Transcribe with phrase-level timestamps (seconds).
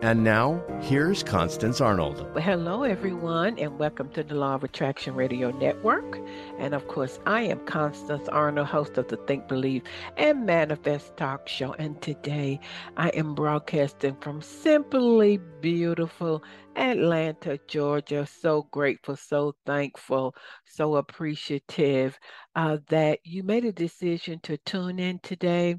[0.00, 2.24] And now, here's Constance Arnold.
[2.38, 6.20] Hello, everyone, and welcome to the Law of Attraction Radio Network.
[6.60, 9.82] And of course, I am Constance Arnold, host of the Think, Believe,
[10.16, 11.72] and Manifest Talk Show.
[11.80, 12.60] And today
[12.96, 16.44] I am broadcasting from simply beautiful
[16.76, 18.24] Atlanta, Georgia.
[18.24, 20.32] So grateful, so thankful,
[20.64, 22.16] so appreciative
[22.54, 25.74] uh, that you made a decision to tune in today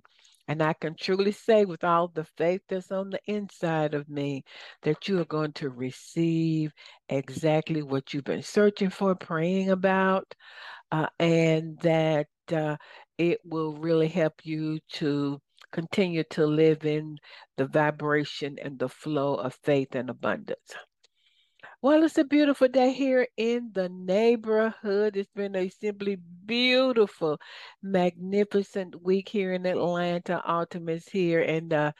[0.49, 4.43] and I can truly say, with all the faith that's on the inside of me,
[4.83, 6.73] that you are going to receive
[7.09, 10.35] exactly what you've been searching for, praying about,
[10.91, 12.77] uh, and that uh,
[13.17, 15.39] it will really help you to
[15.71, 17.17] continue to live in
[17.57, 20.75] the vibration and the flow of faith and abundance.
[21.81, 25.15] Well, it's a beautiful day here in the neighborhood.
[25.17, 27.39] It's been a simply beautiful,
[27.81, 30.41] magnificent week here in Atlanta.
[30.43, 31.91] Autumn is here, and uh,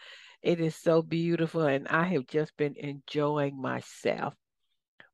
[0.41, 4.33] it is so beautiful, and I have just been enjoying myself.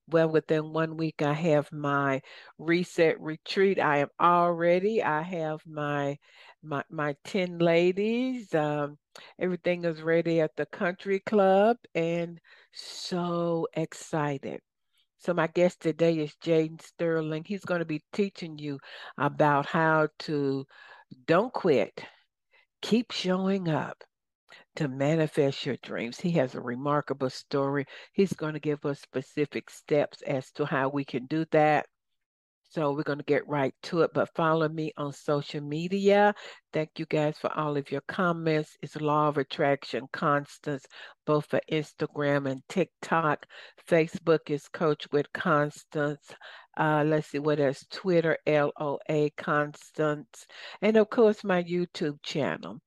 [0.08, 2.22] Well, within one week, I have my
[2.58, 3.80] reset retreat.
[3.80, 5.04] I am already.
[5.04, 6.18] I have my
[6.66, 8.54] my my ten ladies.
[8.54, 8.98] Um,
[9.40, 12.40] everything is ready at the country club, and
[12.74, 14.62] so excited.
[15.20, 17.44] So, my guest today is Jaden Sterling.
[17.46, 18.80] He's going to be teaching you
[19.18, 20.66] about how to
[21.28, 22.04] don't quit,
[22.82, 24.04] keep showing up
[24.76, 26.20] to manifest your dreams.
[26.20, 27.86] He has a remarkable story.
[28.14, 31.88] He's going to give us specific steps as to how we can do that.
[32.76, 36.36] So we're going to get right to it, but follow me on social media.
[36.74, 38.76] Thank you guys for all of your comments.
[38.82, 40.86] It's Law of Attraction Constance,
[41.26, 43.46] both for Instagram and TikTok.
[43.88, 46.20] Facebook is Coach with Constance.
[46.76, 47.86] Uh, let's see what else.
[47.90, 50.46] Twitter, LOA Constance.
[50.82, 52.82] And of course, my YouTube channel.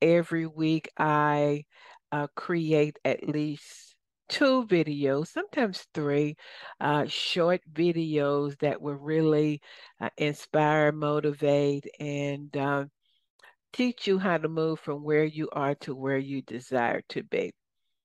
[0.00, 1.64] Every week I
[2.12, 3.93] uh, create at least
[4.34, 6.36] two videos, sometimes three
[6.80, 9.60] uh, short videos that will really
[10.00, 12.84] uh, inspire, motivate, and uh,
[13.72, 17.52] teach you how to move from where you are to where you desire to be.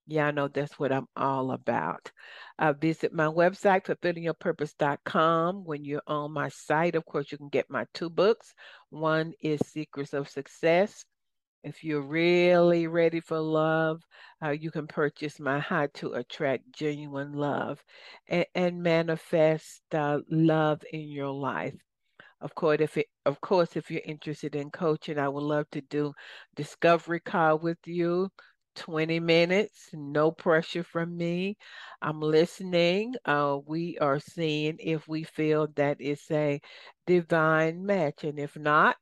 [0.06, 2.12] Yeah, I know that's what I'm all about.
[2.60, 5.64] Uh, visit my website, fulfillingyourpurpose.com.
[5.66, 8.54] When you're on my site, of course, you can get my two books.
[8.92, 11.06] One is Secrets of Success,
[11.64, 14.02] if you're really ready for love,
[14.44, 17.84] uh, you can purchase my How to Attract Genuine Love
[18.28, 21.76] and, and manifest uh, love in your life.
[22.42, 25.82] Of course, if it, of course, if you're interested in coaching, I would love to
[25.82, 26.14] do
[26.56, 28.30] discovery call with you.
[28.76, 31.58] 20 minutes, no pressure from me.
[32.02, 33.16] I'm listening.
[33.26, 36.62] Uh, we are seeing if we feel that it's a
[37.06, 38.24] divine match.
[38.24, 38.96] And if not,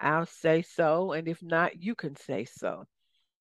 [0.00, 1.12] I'll say so.
[1.12, 2.84] And if not, you can say so.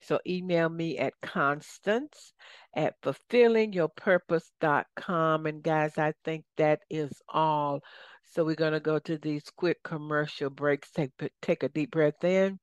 [0.01, 2.33] So email me at constance
[2.75, 5.45] at fulfillingyourpurpose.com.
[5.45, 7.81] And guys, I think that is all.
[8.23, 10.91] So we're going to go to these quick commercial breaks.
[10.91, 12.59] Take, take a deep breath in,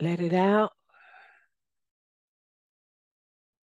[0.00, 0.72] let it out.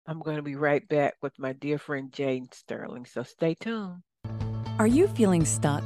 [0.06, 3.06] I'm going to be right back with my dear friend Jaden Sterling.
[3.06, 4.02] So stay tuned.
[4.78, 5.82] Are you feeling stuck?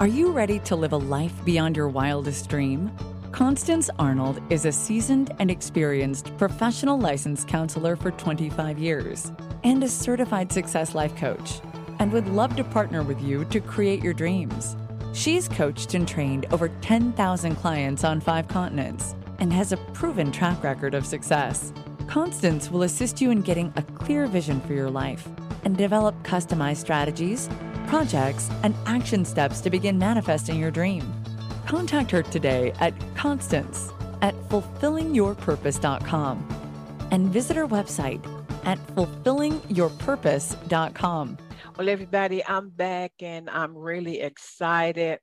[0.00, 2.90] Are you ready to live a life beyond your wildest dream?
[3.30, 9.30] Constance Arnold is a seasoned and experienced professional licensed counselor for 25 years
[9.62, 11.60] and a certified success life coach,
[12.00, 14.76] and would love to partner with you to create your dreams.
[15.12, 20.64] She's coached and trained over 10,000 clients on five continents and has a proven track
[20.64, 21.72] record of success.
[22.08, 25.28] Constance will assist you in getting a clear vision for your life
[25.62, 27.48] and develop customized strategies
[27.86, 31.10] projects, and action steps to begin manifesting your dream.
[31.66, 33.90] Contact her today at Constance
[34.22, 38.24] at fulfillingyourpurpose.com and visit her website
[38.64, 41.38] at fulfillingyourpurpose.com.
[41.76, 45.18] Well, everybody, I'm back and I'm really excited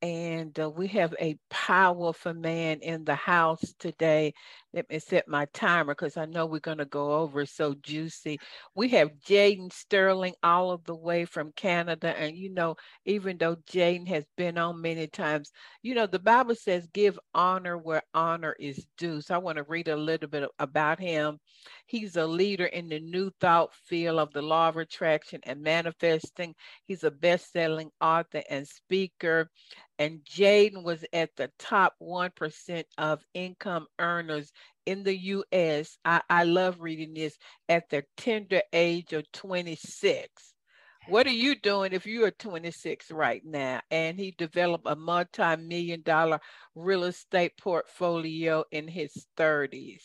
[0.00, 4.34] and uh, we have a powerful man in the house today.
[4.74, 8.38] Let me set my timer because I know we're going to go over so juicy.
[8.74, 12.14] We have Jaden Sterling all of the way from Canada.
[12.18, 12.76] And, you know,
[13.06, 15.50] even though Jaden has been on many times,
[15.82, 19.22] you know, the Bible says give honor where honor is due.
[19.22, 21.38] So I want to read a little bit about him.
[21.86, 26.54] He's a leader in the new thought field of the law of attraction and manifesting.
[26.84, 29.50] He's a best selling author and speaker
[29.98, 34.52] and Jaden was at the top 1% of income earners
[34.86, 35.98] in the US.
[36.04, 37.36] I, I love reading this
[37.68, 40.54] at the tender age of 26.
[41.08, 43.80] What are you doing if you are 26 right now?
[43.90, 46.38] And he developed a multi million dollar
[46.74, 50.02] real estate portfolio in his 30s.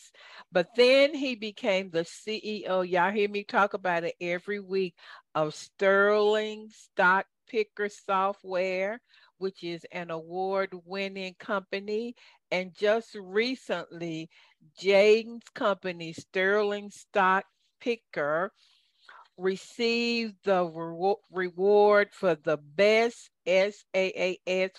[0.50, 2.88] But then he became the CEO.
[2.88, 4.94] Y'all hear me talk about it every week
[5.34, 8.98] of Sterling Stock Picker Software
[9.38, 12.14] which is an award winning company.
[12.50, 14.28] And just recently,
[14.80, 17.44] Jaden's company, Sterling Stock
[17.80, 18.52] Picker,
[19.36, 23.84] received the re- reward for the best SaaS,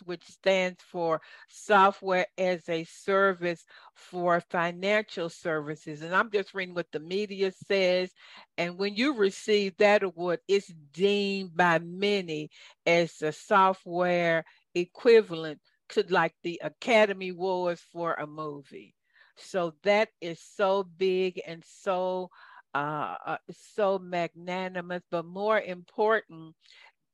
[0.05, 6.01] which stands for Software as a Service for Financial Services.
[6.01, 8.11] And I'm just reading what the media says.
[8.57, 12.49] And when you receive that award, it's deemed by many
[12.85, 15.59] as the software equivalent
[15.89, 18.95] to like the Academy Awards for a movie.
[19.37, 22.29] So that is so big and so
[22.75, 23.37] uh, uh,
[23.73, 26.53] so magnanimous, but more important,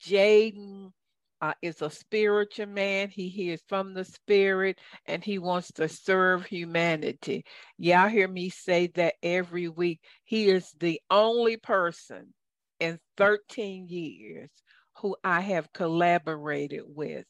[0.04, 0.90] Jaden
[1.40, 3.10] uh, is a spiritual man.
[3.10, 7.46] He hears from the spirit and he wants to serve humanity.
[7.78, 10.00] Y'all hear me say that every week.
[10.24, 12.34] He is the only person
[12.80, 14.50] in 13 years
[14.98, 17.26] who I have collaborated with,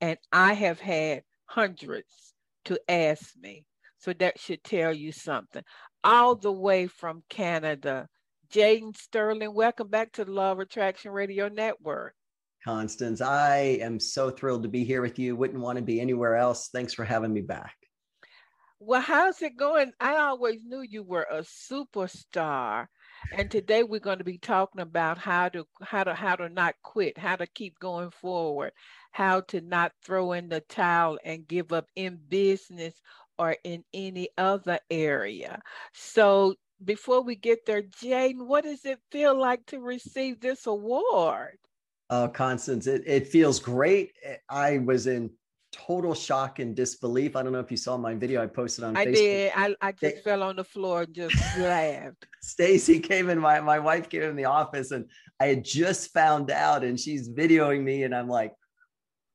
[0.00, 2.34] and I have had hundreds
[2.66, 3.64] to ask me.
[3.98, 5.62] So that should tell you something
[6.04, 8.08] all the way from Canada.
[8.52, 12.14] Jaden Sterling, welcome back to the Law of Attraction Radio Network.
[12.62, 15.34] Constance, I am so thrilled to be here with you.
[15.34, 16.68] Wouldn't want to be anywhere else.
[16.68, 17.74] Thanks for having me back.
[18.78, 19.92] Well, how's it going?
[19.98, 22.86] I always knew you were a superstar.
[23.32, 26.74] And today we're going to be talking about how to how to how to not
[26.82, 28.72] quit, how to keep going forward,
[29.12, 32.94] how to not throw in the towel and give up in business
[33.38, 35.60] or in any other area.
[35.92, 36.54] So
[36.84, 41.58] before we get there, Jaden, what does it feel like to receive this award?
[42.10, 44.12] Oh, Constance, it, it feels great.
[44.22, 45.30] Eh, I was in
[45.72, 47.34] total shock and disbelief.
[47.34, 49.14] I don't know if you saw my video I posted on I Facebook.
[49.14, 49.52] did.
[49.56, 52.26] I, I just fell on the floor and just laughed.
[52.42, 55.06] Stacy came in, my, my wife came in the office and
[55.40, 58.52] I had just found out and she's videoing me and I'm like,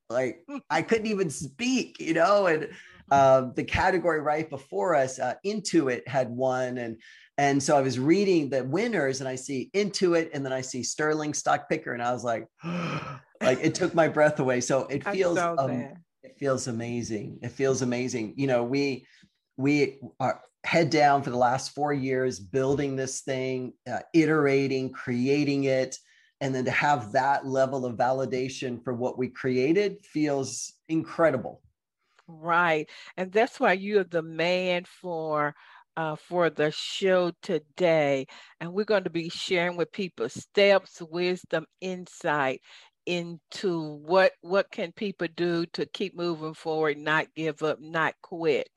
[0.09, 2.69] like I couldn't even speak, you know, and
[3.11, 6.97] uh, the category right before us, uh, Intuit had won, and
[7.37, 10.83] and so I was reading the winners, and I see Intuit, and then I see
[10.83, 12.47] Sterling Stock Picker, and I was like,
[13.41, 14.61] like it took my breath away.
[14.61, 17.39] So it feels um, it feels amazing.
[17.41, 18.33] It feels amazing.
[18.37, 19.05] You know, we
[19.57, 25.65] we are head down for the last four years building this thing, uh, iterating, creating
[25.65, 25.97] it.
[26.41, 31.61] And then to have that level of validation for what we created feels incredible.
[32.29, 32.87] Right.
[33.17, 35.55] And that's why you're the man for
[35.97, 38.27] uh, for the show today.
[38.59, 42.61] And we're going to be sharing with people steps, wisdom, insight
[43.07, 48.69] into what what can people do to keep moving forward, not give up, not quit.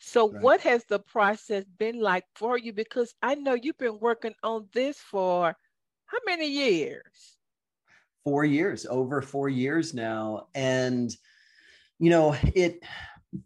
[0.00, 0.42] So right.
[0.42, 2.72] what has the process been like for you?
[2.72, 5.54] Because I know you've been working on this for
[6.06, 7.36] how many years?
[8.24, 10.48] Four years, over four years now.
[10.56, 11.16] And
[11.98, 12.82] you know it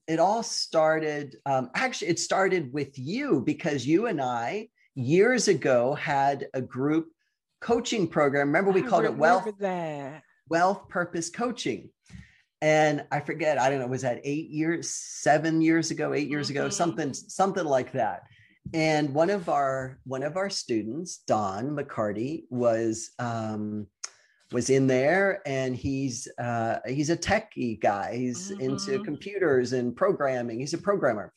[0.07, 5.95] it all started um, actually it started with you because you and i years ago
[5.95, 7.09] had a group
[7.61, 10.23] coaching program remember we I called it wealth that.
[10.49, 11.91] wealth purpose coaching
[12.63, 16.49] and i forget i don't know was that eight years seven years ago 8 years
[16.49, 16.59] mm-hmm.
[16.59, 18.23] ago something something like that
[18.75, 23.87] and one of our one of our students don mccarty was um,
[24.53, 28.61] was in there and he's uh, he's a techie guy he's mm-hmm.
[28.61, 31.33] into computers and programming he's a programmer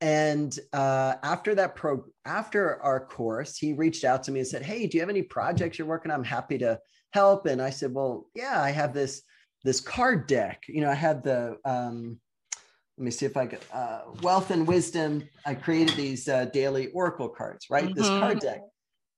[0.00, 4.62] and uh, after that pro after our course he reached out to me and said
[4.62, 6.78] hey do you have any projects you're working on i'm happy to
[7.12, 9.22] help and i said well yeah i have this
[9.62, 12.18] this card deck you know i had the um,
[12.96, 15.28] let me see if I could, uh, wealth and wisdom.
[15.44, 17.86] I created these uh, daily Oracle cards, right?
[17.86, 17.94] Mm-hmm.
[17.94, 18.60] This card deck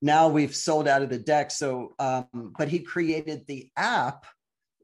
[0.03, 1.50] now we've sold out of the deck.
[1.50, 4.26] So, um, but he created the app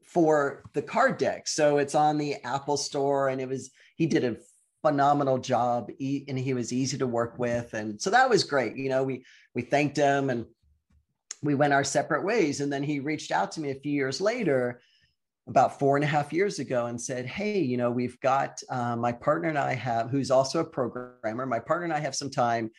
[0.05, 1.47] for the card deck.
[1.47, 4.37] So it's on the Apple Store, and it was he did a
[4.81, 8.75] phenomenal job, and he was easy to work with, and so that was great.
[8.75, 10.45] You know, we we thanked him and
[11.41, 14.21] we went our separate ways, and then he reached out to me a few years
[14.21, 14.81] later
[15.47, 18.95] about four and a half years ago and said, Hey, you know, we've got uh,
[18.95, 22.29] my partner and I have, who's also a programmer, my partner and I have some
[22.29, 22.71] time.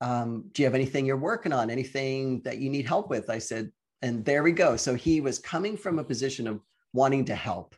[0.00, 1.70] Um, do you have anything you're working on?
[1.70, 3.28] Anything that you need help with?
[3.28, 3.70] I said,
[4.02, 4.76] and there we go.
[4.76, 6.60] So he was coming from a position of
[6.92, 7.74] wanting to help,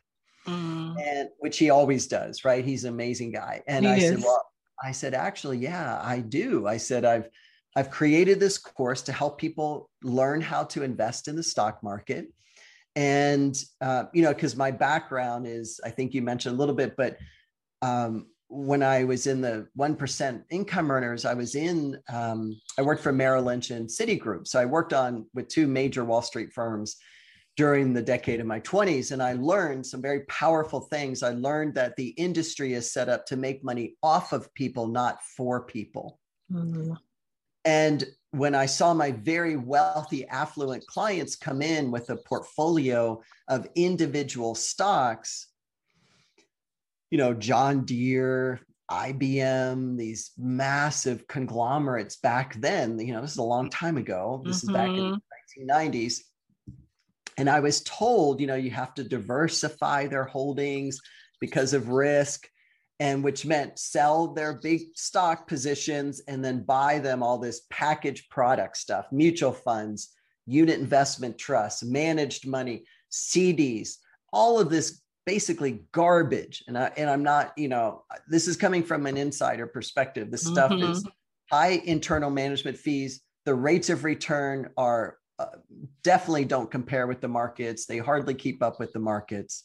[0.47, 0.95] mm.
[1.01, 2.63] and which he always does, right?
[2.63, 3.61] He's an amazing guy.
[3.67, 4.09] And he I is.
[4.09, 4.45] said, Well,
[4.81, 6.67] I said, actually, yeah, I do.
[6.67, 7.29] I said, I've
[7.75, 12.27] I've created this course to help people learn how to invest in the stock market
[12.95, 16.95] and uh, you know because my background is i think you mentioned a little bit
[16.95, 17.17] but
[17.81, 23.03] um, when i was in the 1% income earners i was in um, i worked
[23.03, 24.47] for merrill lynch and citigroup.
[24.47, 26.97] So i worked on with two major wall street firms
[27.55, 31.23] during the decade of my 20s and i learned some very powerful things.
[31.23, 35.19] I learned that the industry is set up to make money off of people not
[35.35, 36.19] for people.
[36.51, 36.93] Mm-hmm.
[37.65, 43.67] and when I saw my very wealthy, affluent clients come in with a portfolio of
[43.75, 45.49] individual stocks,
[47.13, 53.43] you know, John Deere, IBM, these massive conglomerates back then, you know, this is a
[53.43, 54.41] long time ago.
[54.43, 54.69] This mm-hmm.
[54.69, 55.21] is back in
[55.57, 56.21] the 1990s.
[57.37, 60.99] And I was told, you know, you have to diversify their holdings
[61.39, 62.49] because of risk
[62.99, 68.27] and which meant sell their big stock positions and then buy them all this packaged
[68.31, 70.09] product stuff mutual funds
[70.45, 73.95] unit investment trusts managed money cds
[74.31, 76.63] all of this basically garbage.
[76.67, 80.31] And I, and I'm not you know this is coming from an insider perspective.
[80.31, 80.91] This stuff mm-hmm.
[80.91, 81.07] is
[81.51, 83.21] high internal management fees.
[83.45, 85.57] The rates of return are uh,
[86.03, 87.85] definitely don't compare with the markets.
[87.85, 89.63] They hardly keep up with the markets.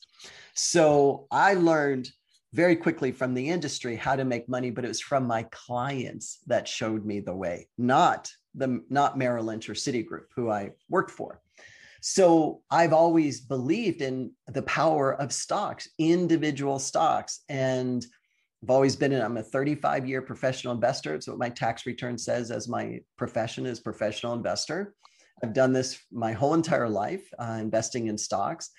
[0.54, 2.10] So I learned
[2.52, 6.38] very quickly from the industry how to make money, but it was from my clients
[6.46, 11.10] that showed me the way, not the not Merrill Lynch or Citigroup, who I worked
[11.10, 11.40] for.
[12.00, 18.04] So I've always believed in the power of stocks, individual stocks, and
[18.62, 19.22] I've always been in.
[19.22, 21.14] I'm a 35 year professional investor.
[21.14, 24.94] It's what my tax return says as my profession is professional investor.
[25.42, 28.70] I've done this my whole entire life, uh, investing in stocks,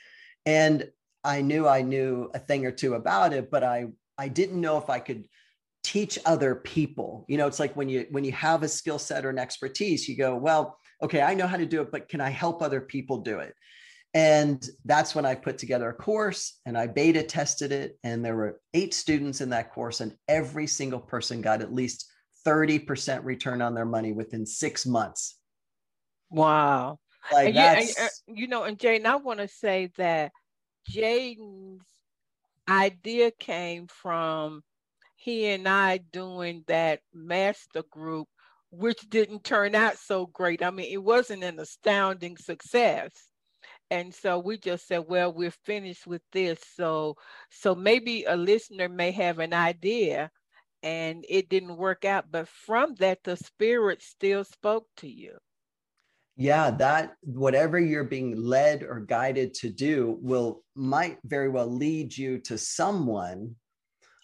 [0.45, 0.89] and
[1.23, 4.77] I knew I knew a thing or two about it, but I I didn't know
[4.77, 5.23] if I could
[5.83, 7.25] teach other people.
[7.29, 10.07] You know, it's like when you when you have a skill set or an expertise,
[10.09, 12.81] you go, well, okay, I know how to do it, but can I help other
[12.81, 13.53] people do it?
[14.13, 17.97] And that's when I put together a course and I beta tested it.
[18.03, 22.11] And there were eight students in that course, and every single person got at least
[22.45, 25.37] 30% return on their money within six months.
[26.29, 26.99] Wow.
[27.31, 30.31] Like uh, that's, you, know, and Jaden, I want to say that
[30.89, 31.83] Jaden's
[32.67, 34.63] idea came from
[35.15, 38.27] he and I doing that master group,
[38.71, 40.63] which didn't turn out so great.
[40.63, 43.11] I mean, it wasn't an astounding success.
[43.91, 46.59] And so we just said, well, we're finished with this.
[46.75, 47.15] So
[47.49, 50.29] so maybe a listener may have an idea
[50.83, 52.25] and it didn't work out.
[52.31, 55.37] But from that, the spirit still spoke to you
[56.39, 62.17] yeah that whatever you're being led or guided to do will might very well lead
[62.17, 63.53] you to someone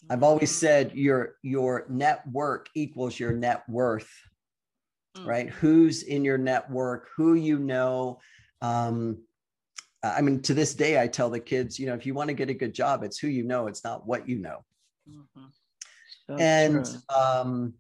[0.10, 0.66] i've always mm-hmm.
[0.66, 4.10] said your your network equals your net worth
[5.16, 5.26] mm.
[5.26, 8.20] right who's in your network who you know
[8.62, 9.18] um
[10.04, 12.34] i mean to this day i tell the kids you know if you want to
[12.34, 14.64] get a good job it's who you know it's not what you know
[15.10, 15.46] mm-hmm.
[16.30, 17.16] so and true.
[17.16, 17.74] um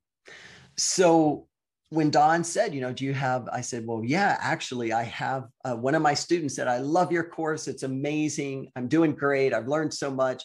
[0.77, 1.47] so
[1.89, 5.45] when Don said, you know, do you have, I said, well, yeah, actually, I have
[5.63, 7.67] uh, one of my students said, I love your course.
[7.67, 8.71] It's amazing.
[8.75, 9.53] I'm doing great.
[9.53, 10.43] I've learned so much.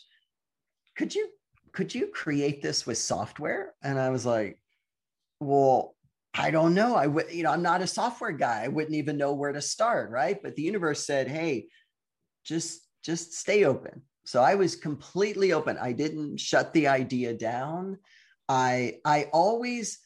[0.97, 1.29] Could you,
[1.73, 3.75] could you create this with software?
[3.83, 4.61] And I was like,
[5.41, 5.97] well,
[6.35, 6.95] I don't know.
[6.95, 8.63] I would, you know, I'm not a software guy.
[8.65, 10.11] I wouldn't even know where to start.
[10.11, 10.41] Right.
[10.43, 11.67] But the universe said, Hey,
[12.45, 14.03] just, just stay open.
[14.25, 15.77] So I was completely open.
[15.79, 17.99] I didn't shut the idea down.
[18.49, 19.99] I, I always,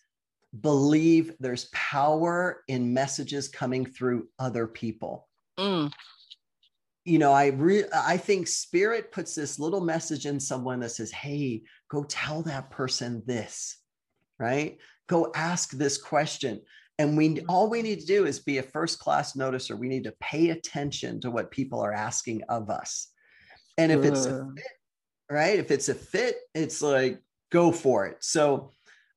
[0.61, 5.28] believe there's power in messages coming through other people.
[5.59, 5.93] Mm.
[7.04, 11.11] You know, I re- I think spirit puts this little message in someone that says,
[11.11, 13.76] "Hey, go tell that person this."
[14.38, 14.78] Right?
[15.09, 16.61] Go ask this question.
[16.99, 19.77] And we all we need to do is be a first class noticer.
[19.77, 23.09] We need to pay attention to what people are asking of us.
[23.77, 24.65] And if it's a fit,
[25.29, 25.59] right?
[25.59, 27.21] If it's a fit, it's like
[27.51, 28.19] go for it.
[28.21, 28.71] So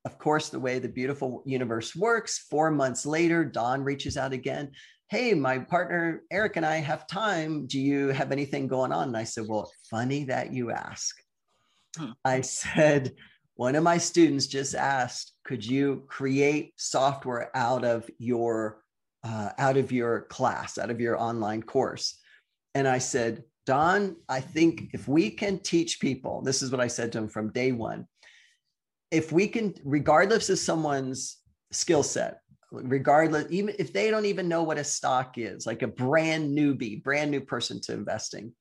[0.06, 4.72] of course, the way the beautiful universe works, four months later, Don reaches out again.
[5.10, 7.66] hey, my partner Eric and I have time.
[7.68, 9.10] Do you have anything going on?
[9.10, 11.16] And I said, well, funny that you ask.
[11.98, 12.12] Hmm.
[12.26, 13.14] I said,
[13.58, 18.82] one of my students just asked, could you create software out of your
[19.24, 22.20] uh, out of your class, out of your online course?
[22.76, 26.88] And I said, Don, I think if we can teach people, this is what I
[26.88, 28.08] said to him from day one.
[29.10, 31.38] If we can, regardless of someone's
[31.72, 35.88] skill set, regardless, even if they don't even know what a stock is, like a
[35.88, 38.54] brand newbie, brand new person to investing,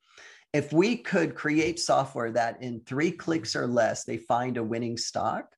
[0.53, 4.97] if we could create software that in three clicks or less, they find a winning
[4.97, 5.53] stock,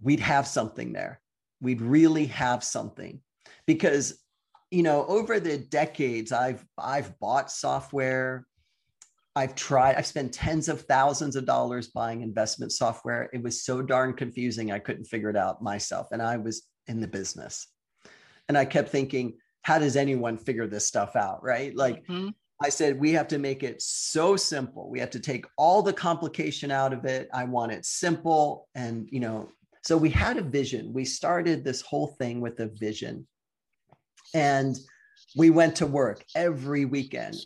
[0.00, 1.20] we'd have something there.
[1.60, 3.20] We'd really have something
[3.66, 4.22] because,
[4.70, 8.46] you know, over the decades, I've, I've bought software.
[9.34, 13.30] I've tried, I've spent tens of thousands of dollars buying investment software.
[13.32, 14.72] It was so darn confusing.
[14.72, 16.08] I couldn't figure it out myself.
[16.10, 17.66] And I was in the business.
[18.48, 21.44] And I kept thinking, how does anyone figure this stuff out?
[21.44, 21.74] Right.
[21.74, 22.30] Like, mm-hmm.
[22.62, 24.90] I said, we have to make it so simple.
[24.90, 27.28] We have to take all the complication out of it.
[27.32, 28.68] I want it simple.
[28.74, 29.48] And, you know,
[29.82, 30.92] so we had a vision.
[30.92, 33.28] We started this whole thing with a vision.
[34.34, 34.76] And
[35.36, 37.36] we went to work every weekend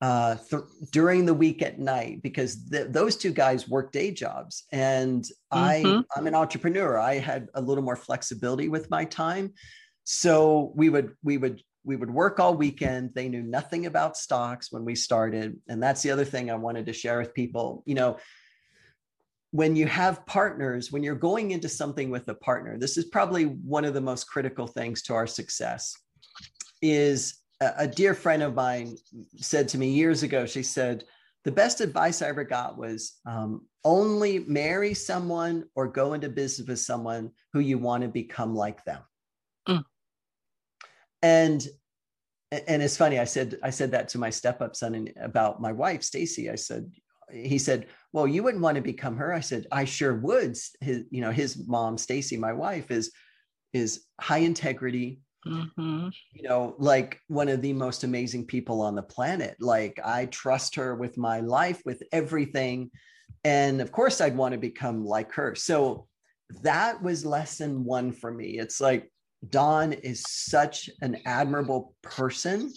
[0.00, 0.62] uh, th-
[0.92, 5.98] during the week at night because th- those two guys work day jobs and mm-hmm.
[5.98, 6.98] I I'm an entrepreneur.
[6.98, 9.52] I had a little more flexibility with my time,
[10.04, 13.10] so we would we would we would work all weekend.
[13.14, 15.58] They knew nothing about stocks when we started.
[15.68, 17.82] And that's the other thing I wanted to share with people.
[17.86, 18.18] You know,
[19.52, 23.44] when you have partners, when you're going into something with a partner, this is probably
[23.44, 25.94] one of the most critical things to our success.
[26.82, 28.96] Is a, dear friend of mine
[29.36, 31.04] said to me years ago, she said,
[31.44, 36.68] the best advice I ever got was um, only marry someone or go into business
[36.68, 39.00] with someone who you want to become like them.
[39.66, 39.84] Mm
[41.22, 41.66] and
[42.50, 45.60] and it's funny i said i said that to my step up son and about
[45.60, 46.50] my wife stacy.
[46.50, 46.90] I said
[47.32, 49.32] he said well you wouldn't want to become her.
[49.32, 50.56] I said i sure would.
[50.80, 53.12] His you know his mom stacy my wife is
[53.72, 56.08] is high integrity mm-hmm.
[56.32, 59.56] you know like one of the most amazing people on the planet.
[59.60, 62.90] Like i trust her with my life with everything.
[63.44, 65.54] And of course i'd want to become like her.
[65.54, 66.08] So
[66.62, 68.58] that was lesson one for me.
[68.58, 69.10] It's like
[69.48, 72.72] Don is such an admirable person.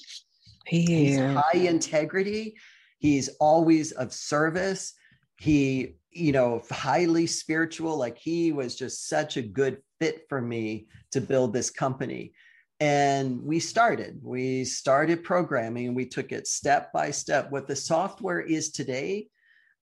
[0.66, 2.56] He He's high integrity.
[3.00, 4.94] He's always of service.
[5.38, 7.98] He, you know, highly spiritual.
[7.98, 12.34] Like he was just such a good fit for me to build this company.
[12.80, 17.52] And we started, we started programming and we took it step by step.
[17.52, 19.28] What the software is today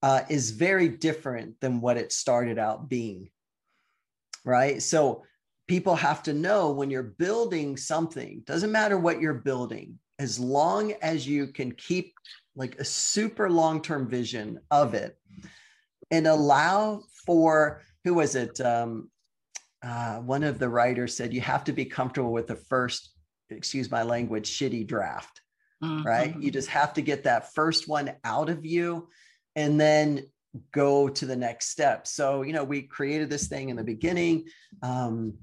[0.03, 3.29] uh, is very different than what it started out being.
[4.43, 4.81] Right.
[4.81, 5.23] So
[5.71, 10.91] people have to know when you're building something, doesn't matter what you're building, as long
[11.01, 12.13] as you can keep
[12.57, 15.17] like a super long term vision of it
[16.11, 18.59] and allow for who was it?
[18.59, 19.09] Um,
[19.81, 23.13] uh, one of the writers said you have to be comfortable with the first,
[23.49, 25.39] excuse my language, shitty draft,
[25.81, 26.05] mm-hmm.
[26.05, 26.35] right?
[26.37, 29.07] You just have to get that first one out of you
[29.55, 30.25] and then
[30.73, 32.07] go to the next step.
[32.07, 34.49] So, you know, we created this thing in the beginning.
[34.83, 35.35] Um,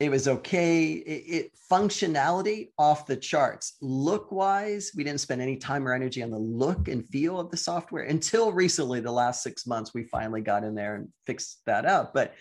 [0.00, 0.92] it was okay.
[0.92, 3.76] It, it, functionality off the charts.
[3.82, 7.50] Look wise, we didn't spend any time or energy on the look and feel of
[7.50, 9.00] the software until recently.
[9.00, 12.14] The last six months, we finally got in there and fixed that up.
[12.14, 12.32] But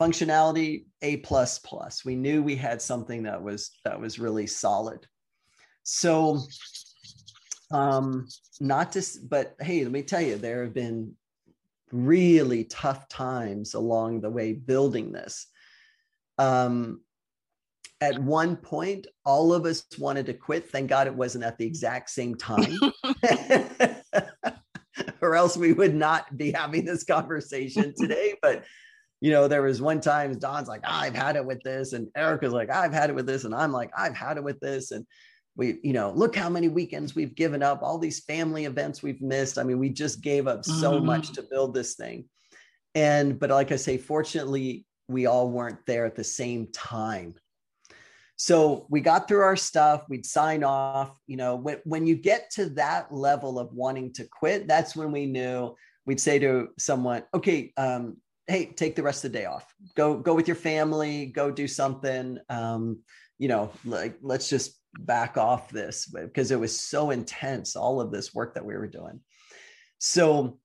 [0.00, 2.04] functionality, a plus plus.
[2.04, 5.06] We knew we had something that was that was really solid.
[5.82, 6.40] So,
[7.70, 8.26] um,
[8.58, 11.14] not just, but hey, let me tell you, there have been
[11.92, 15.46] really tough times along the way building this
[16.38, 17.00] um,
[18.00, 20.70] at one point, all of us wanted to quit.
[20.70, 22.78] Thank God it wasn't at the exact same time.
[25.20, 28.34] or else we would not be having this conversation today.
[28.40, 28.64] But
[29.20, 32.52] you know, there was one time Don's like, I've had it with this, and Eric's
[32.52, 35.04] like, I've had it with this, and I'm like, I've had it with this, and
[35.56, 39.20] we, you know, look how many weekends we've given up, all these family events we've
[39.20, 39.58] missed.
[39.58, 41.06] I mean, we just gave up so mm-hmm.
[41.06, 42.26] much to build this thing.
[42.94, 47.34] And but like I say, fortunately, we all weren't there at the same time.
[48.36, 51.18] So we got through our stuff, we'd sign off.
[51.26, 55.10] You know, when, when you get to that level of wanting to quit, that's when
[55.10, 55.74] we knew
[56.06, 59.74] we'd say to someone, okay, um, hey, take the rest of the day off.
[59.96, 62.38] Go, go with your family, go do something.
[62.48, 63.00] Um,
[63.38, 68.10] you know, like let's just back off this because it was so intense, all of
[68.10, 69.20] this work that we were doing.
[69.98, 70.58] So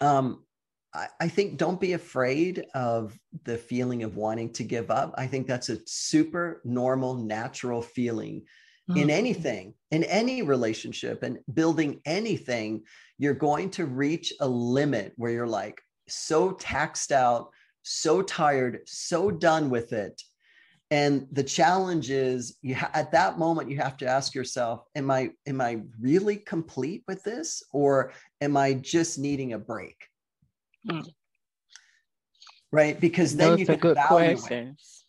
[0.00, 0.44] um,
[0.94, 5.14] I, I think don't be afraid of the feeling of wanting to give up.
[5.16, 8.44] I think that's a super normal, natural feeling
[8.90, 9.00] mm.
[9.00, 12.82] in anything, in any relationship and building anything.
[13.18, 17.50] You're going to reach a limit where you're like so taxed out,
[17.82, 20.20] so tired, so done with it.
[20.90, 25.10] And the challenge is you ha- at that moment you have to ask yourself, am
[25.10, 29.96] I am I really complete with this or am I just needing a break?
[30.88, 31.06] Mm.
[32.70, 32.98] Right?
[32.98, 34.38] Because then Those you can good evaluate.
[34.38, 35.04] questions.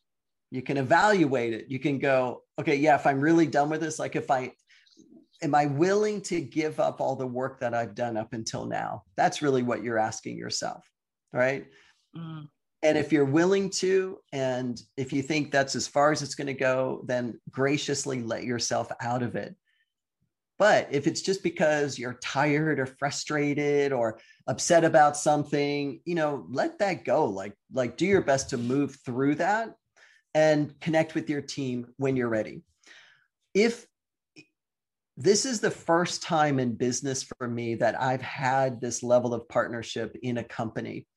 [0.51, 1.65] You can evaluate it.
[1.69, 4.51] You can go, okay, yeah, if I'm really done with this, like if I
[5.41, 9.03] am I willing to give up all the work that I've done up until now?
[9.17, 10.86] That's really what you're asking yourself.
[11.31, 11.65] Right.
[12.15, 12.47] Mm.
[12.83, 16.47] And if you're willing to, and if you think that's as far as it's going
[16.47, 19.55] to go, then graciously let yourself out of it.
[20.63, 26.45] But if it's just because you're tired or frustrated or upset about something, you know,
[26.49, 27.26] let that go.
[27.26, 29.76] Like, like do your best to move through that
[30.34, 32.62] and connect with your team when you're ready.
[33.54, 33.86] If
[35.17, 39.49] this is the first time in business for me that I've had this level of
[39.49, 41.08] partnership in a company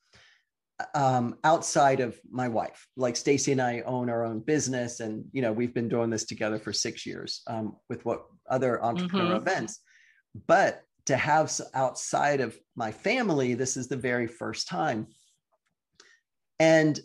[0.94, 2.86] um, outside of my wife.
[2.96, 6.24] Like Stacy and I own our own business, and you know we've been doing this
[6.24, 9.48] together for six years um, with what other entrepreneur mm-hmm.
[9.48, 9.80] events.
[10.46, 15.06] But to have outside of my family, this is the very first time,
[16.58, 16.98] and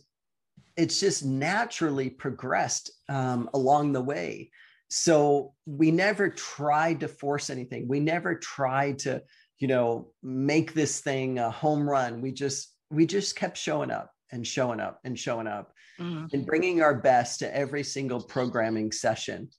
[0.76, 4.52] it's just naturally progressed um, along the way.
[4.90, 7.88] So we never tried to force anything.
[7.88, 9.22] We never tried to,
[9.60, 12.22] you know, make this thing a home run.
[12.22, 16.26] We just we just kept showing up and showing up and showing up mm-hmm.
[16.34, 19.50] and bringing our best to every single programming session.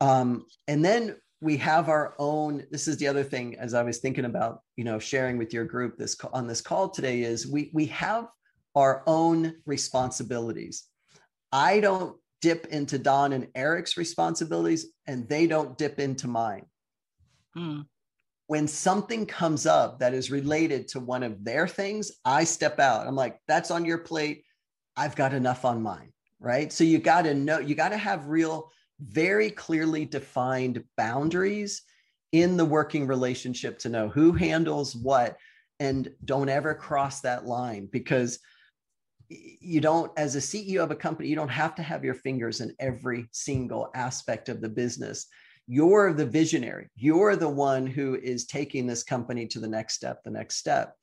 [0.00, 3.98] Um, and then we have our own this is the other thing as i was
[3.98, 7.70] thinking about you know sharing with your group this on this call today is we
[7.72, 8.26] we have
[8.74, 10.84] our own responsibilities
[11.50, 16.66] i don't dip into don and eric's responsibilities and they don't dip into mine
[17.56, 17.84] mm
[18.50, 23.06] when something comes up that is related to one of their things, I step out.
[23.06, 24.42] I'm like, that's on your plate.
[24.96, 26.12] I've got enough on mine.
[26.40, 26.72] Right.
[26.72, 31.82] So you got to know, you got to have real, very clearly defined boundaries
[32.32, 35.36] in the working relationship to know who handles what
[35.78, 38.40] and don't ever cross that line because
[39.28, 42.60] you don't as a ceo of a company you don't have to have your fingers
[42.60, 45.28] in every single aspect of the business
[45.70, 46.88] you're the visionary.
[46.96, 50.96] You're the one who is taking this company to the next step the next step.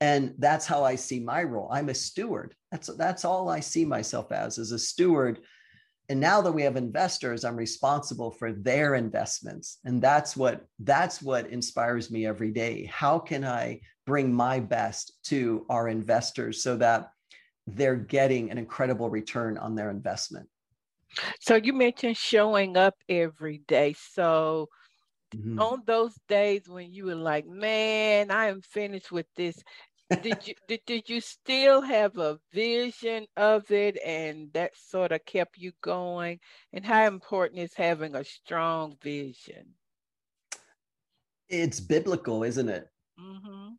[0.00, 1.68] And that's how i see my role.
[1.70, 2.56] I'm a steward.
[2.72, 5.38] That's that's all i see myself as as a steward.
[6.08, 9.78] And now that we have investors i'm responsible for their investments.
[9.84, 12.90] And that's what that's what inspires me every day.
[12.92, 17.10] How can i bring my best to our investors so that
[17.68, 20.48] they're getting an incredible return on their investment
[21.40, 23.94] so you mentioned showing up every day.
[24.12, 24.68] So
[25.34, 25.58] mm-hmm.
[25.58, 29.56] on those days when you were like, man, I am finished with this.
[30.22, 35.24] did you did, did you still have a vision of it and that sort of
[35.26, 36.40] kept you going?
[36.72, 39.74] And how important is having a strong vision?
[41.48, 42.86] It's biblical, isn't it?
[43.20, 43.74] Mm-hmm.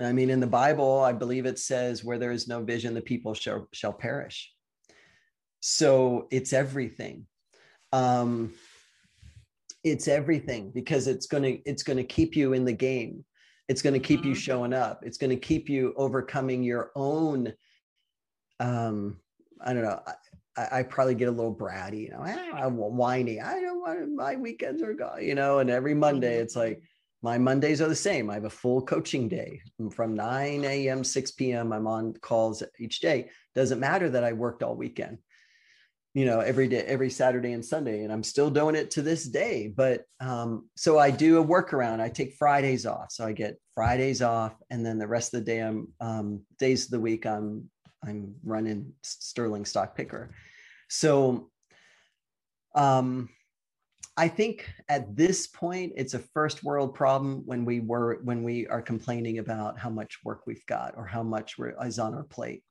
[0.00, 3.00] I mean, in the Bible, I believe it says, "Where there is no vision, the
[3.00, 4.52] people shall shall perish."
[5.68, 7.26] So it's everything.
[7.92, 8.54] Um,
[9.82, 13.24] it's everything because it's going to it's going to keep you in the game.
[13.68, 14.28] It's going to keep mm-hmm.
[14.28, 15.00] you showing up.
[15.04, 17.52] It's going to keep you overcoming your own.
[18.60, 19.18] Um,
[19.60, 20.00] I don't know.
[20.56, 23.40] I, I probably get a little bratty, you know, I'm whiny.
[23.40, 25.58] I don't want my weekends are gone, you know.
[25.58, 26.44] And every Monday, mm-hmm.
[26.44, 26.80] it's like
[27.22, 28.30] my Mondays are the same.
[28.30, 31.02] I have a full coaching day from 9 a.m.
[31.02, 31.72] 6 p.m.
[31.72, 33.30] I'm on calls each day.
[33.56, 35.18] Doesn't matter that I worked all weekend
[36.16, 39.24] you know every day every saturday and sunday and i'm still doing it to this
[39.26, 42.00] day but um, so i do a workaround.
[42.00, 43.12] I take fridays off.
[43.12, 46.86] So i get fridays off and then the rest of the day i'm um, days
[46.86, 47.68] of the week i'm
[48.02, 50.30] i'm running sterling stock picker.
[50.88, 51.50] So
[52.74, 53.28] um,
[54.16, 58.66] i think at this point it's a first world problem when we were when we
[58.68, 62.62] are complaining about how much work we've got or how much is on our plate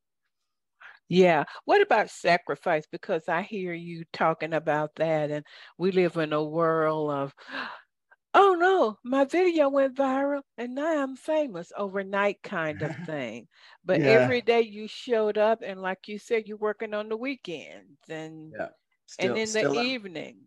[1.07, 1.43] yeah.
[1.65, 2.85] What about sacrifice?
[2.91, 5.45] Because I hear you talking about that, and
[5.77, 7.33] we live in a world of,
[8.33, 13.47] oh no, my video went viral and now I'm famous overnight kind of thing.
[13.85, 14.07] But yeah.
[14.07, 18.53] every day you showed up, and like you said, you're working on the weekends and
[18.57, 18.67] yeah.
[19.05, 20.37] still, and in the evenings.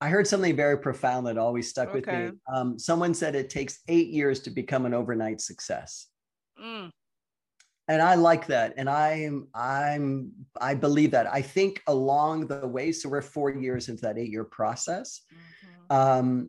[0.00, 2.00] I heard something very profound that always stuck okay.
[2.00, 2.38] with me.
[2.52, 6.08] Um, someone said it takes eight years to become an overnight success.
[6.60, 6.90] Mm.
[7.88, 8.74] And I like that.
[8.76, 11.26] And I'm, I'm, I believe that.
[11.26, 15.22] I think along the way, so we're four years into that eight year process.
[15.32, 15.96] Mm-hmm.
[15.96, 16.48] Um,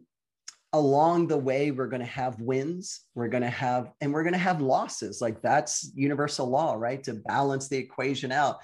[0.74, 4.34] along the way we're going to have wins we're going to have and we're going
[4.34, 8.58] to have losses like that's universal law right to balance the equation out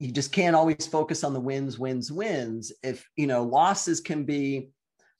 [0.00, 4.24] you just can't always focus on the wins wins wins if you know losses can
[4.24, 4.70] be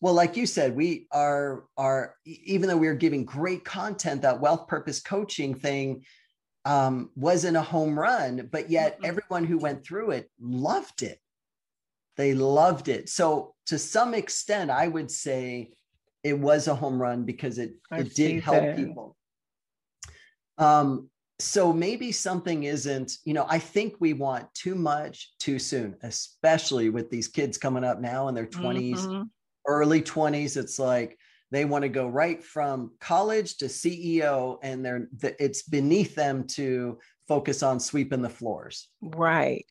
[0.01, 4.41] well like you said we are are even though we are giving great content that
[4.41, 6.03] wealth purpose coaching thing
[6.65, 11.19] um, wasn't a home run but yet everyone who went through it loved it
[12.17, 15.73] they loved it so to some extent i would say
[16.25, 18.77] it was a home run because it it did help that.
[18.77, 19.17] people.
[20.59, 25.97] Um, so maybe something isn't, you know, I think we want too much too soon,
[26.03, 29.23] especially with these kids coming up now in their 20s, mm-hmm.
[29.67, 30.57] early 20s.
[30.57, 31.19] It's like
[31.53, 36.99] they want to go right from college to CEO, and they're it's beneath them to
[37.29, 38.89] focus on sweeping the floors.
[39.03, 39.67] Right.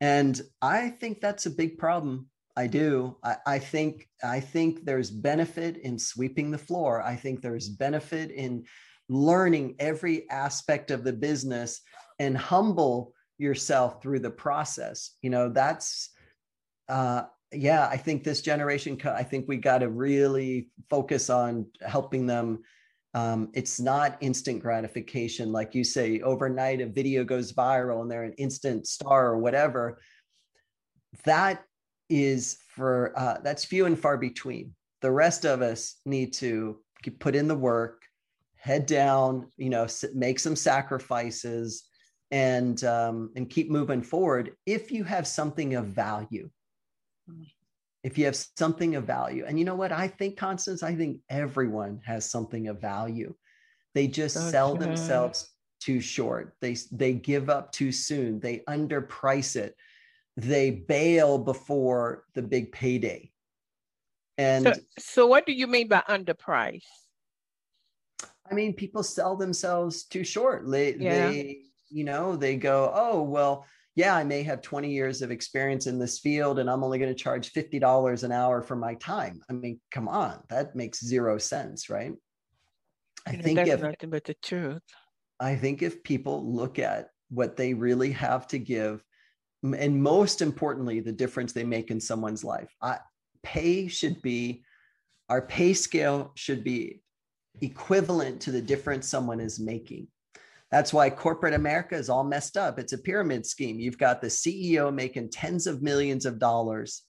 [0.00, 3.16] And I think that's a big problem I do.
[3.22, 7.02] I, I, think I think there's benefit in sweeping the floor.
[7.02, 8.64] I think there's benefit in
[9.10, 11.82] learning every aspect of the business
[12.18, 15.16] and humble yourself through the process.
[15.20, 16.10] You know, that's
[16.88, 22.26] uh yeah, I think this generation I think we got to really focus on helping
[22.26, 22.60] them
[23.12, 28.22] um, it's not instant gratification like you say overnight a video goes viral and they're
[28.22, 29.98] an instant star or whatever
[31.24, 31.64] that
[32.08, 34.74] is for uh, that's few and far between.
[35.00, 36.78] The rest of us need to
[37.18, 38.02] put in the work,
[38.56, 41.84] head down, you know, make some sacrifices,
[42.30, 44.52] and um, and keep moving forward.
[44.66, 46.50] If you have something of value,
[48.02, 51.18] if you have something of value, and you know what, I think Constance, I think
[51.28, 53.34] everyone has something of value.
[53.94, 54.50] They just okay.
[54.50, 56.54] sell themselves too short.
[56.60, 58.40] They they give up too soon.
[58.40, 59.74] They underprice it
[60.36, 63.30] they bail before the big payday.
[64.38, 66.84] And so, so what do you mean by underpriced?
[68.50, 70.68] I mean, people sell themselves too short.
[70.68, 71.28] They, yeah.
[71.28, 73.66] they, you know, they go, oh, well,
[74.00, 77.14] yeah, I may have 20 years of experience in this field and I'm only going
[77.14, 79.42] to charge $50 an hour for my time.
[79.50, 82.14] I mean, come on, that makes zero sense, right?
[83.26, 84.80] I think that's if, nothing but the truth.
[85.38, 89.04] I think if people look at what they really have to give
[89.62, 92.74] and most importantly, the difference they make in someone's life.
[92.80, 93.00] I,
[93.42, 94.64] pay should be,
[95.28, 97.02] our pay scale should be
[97.60, 100.08] equivalent to the difference someone is making.
[100.70, 102.78] That's why corporate America is all messed up.
[102.78, 103.80] It's a pyramid scheme.
[103.80, 107.02] You've got the CEO making tens of millions of dollars,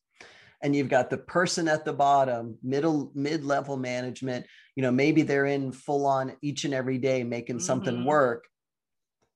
[0.63, 4.47] and you've got the person at the bottom, middle mid-level management.
[4.75, 7.65] You know, maybe they're in full on each and every day making mm-hmm.
[7.65, 8.45] something work,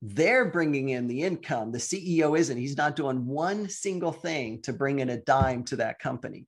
[0.02, 1.72] they're bringing in the income.
[1.72, 2.56] The CEO isn't.
[2.56, 6.46] He's not doing one single thing to bring in a dime to that company,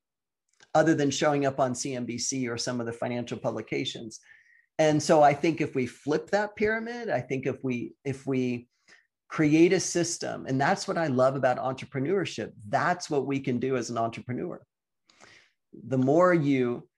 [0.74, 4.20] other than showing up on CNBC or some of the financial publications.
[4.78, 8.68] And so I think if we flip that pyramid, I think if we if we
[9.28, 12.52] create a system, and that's what I love about entrepreneurship.
[12.68, 14.60] That's what we can do as an entrepreneur.
[15.86, 16.88] The more you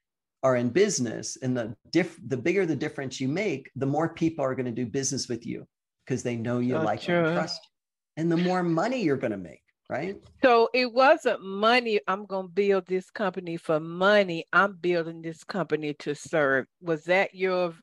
[0.42, 4.44] are in business and the diff, the bigger the difference you make, the more people
[4.44, 5.66] are going to do business with you
[6.06, 8.22] because they know you, like, and trust you.
[8.22, 9.59] And the more money you're going to make,
[9.90, 10.16] right?
[10.42, 12.00] So it wasn't money.
[12.06, 14.44] I'm going to build this company for money.
[14.52, 16.66] I'm building this company to serve.
[16.80, 17.74] Was that your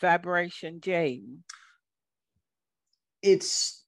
[0.00, 1.38] vibration, Jaden?
[3.22, 3.84] It's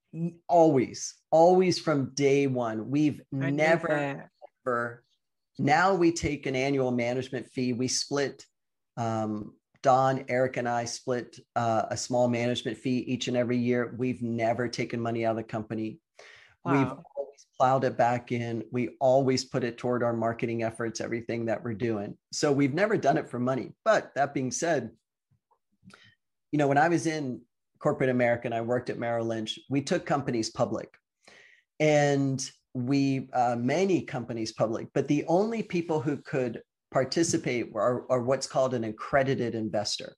[0.47, 2.91] always, always from day one.
[2.91, 4.31] We've I never,
[4.65, 5.05] ever.
[5.59, 7.73] Now we take an annual management fee.
[7.73, 8.47] We split
[8.97, 13.95] um, Don, Eric, and I split uh, a small management fee each and every year.
[13.99, 15.99] We've never taken money out of the company.
[16.65, 16.73] Wow.
[16.73, 17.05] We've
[17.59, 18.65] plowed it back in.
[18.71, 22.17] We always put it toward our marketing efforts, everything that we're doing.
[22.33, 23.73] So we've never done it for money.
[23.85, 24.91] But that being said,
[26.53, 27.41] you know, when I was in
[27.81, 30.89] corporate America and I worked at Merrill Lynch, we took companies public.
[31.81, 38.23] And we uh, many companies public, but the only people who could participate are, are
[38.23, 40.15] what's called an accredited investor.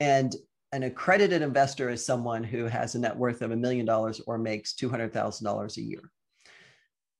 [0.00, 0.34] And
[0.72, 4.38] an accredited investor is someone who has a net worth of a million dollars or
[4.38, 6.10] makes $200,000 a year.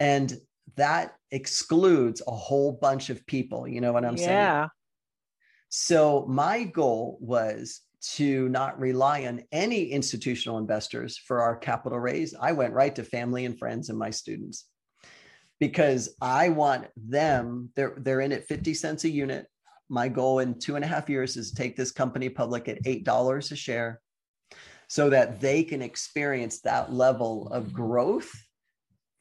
[0.00, 0.36] And
[0.76, 3.66] that excludes a whole bunch of people.
[3.68, 4.24] You know what I'm yeah.
[4.24, 4.30] saying?
[4.30, 4.68] Yeah.
[5.68, 7.80] So my goal was
[8.12, 12.34] to not rely on any institutional investors for our capital raise.
[12.38, 14.66] I went right to family and friends and my students
[15.58, 19.46] because I want them, they're, they're in at 50 cents a unit.
[19.88, 22.82] My goal in two and a half years is to take this company public at
[22.84, 24.00] $8 a share.
[24.86, 28.30] so that they can experience that level of growth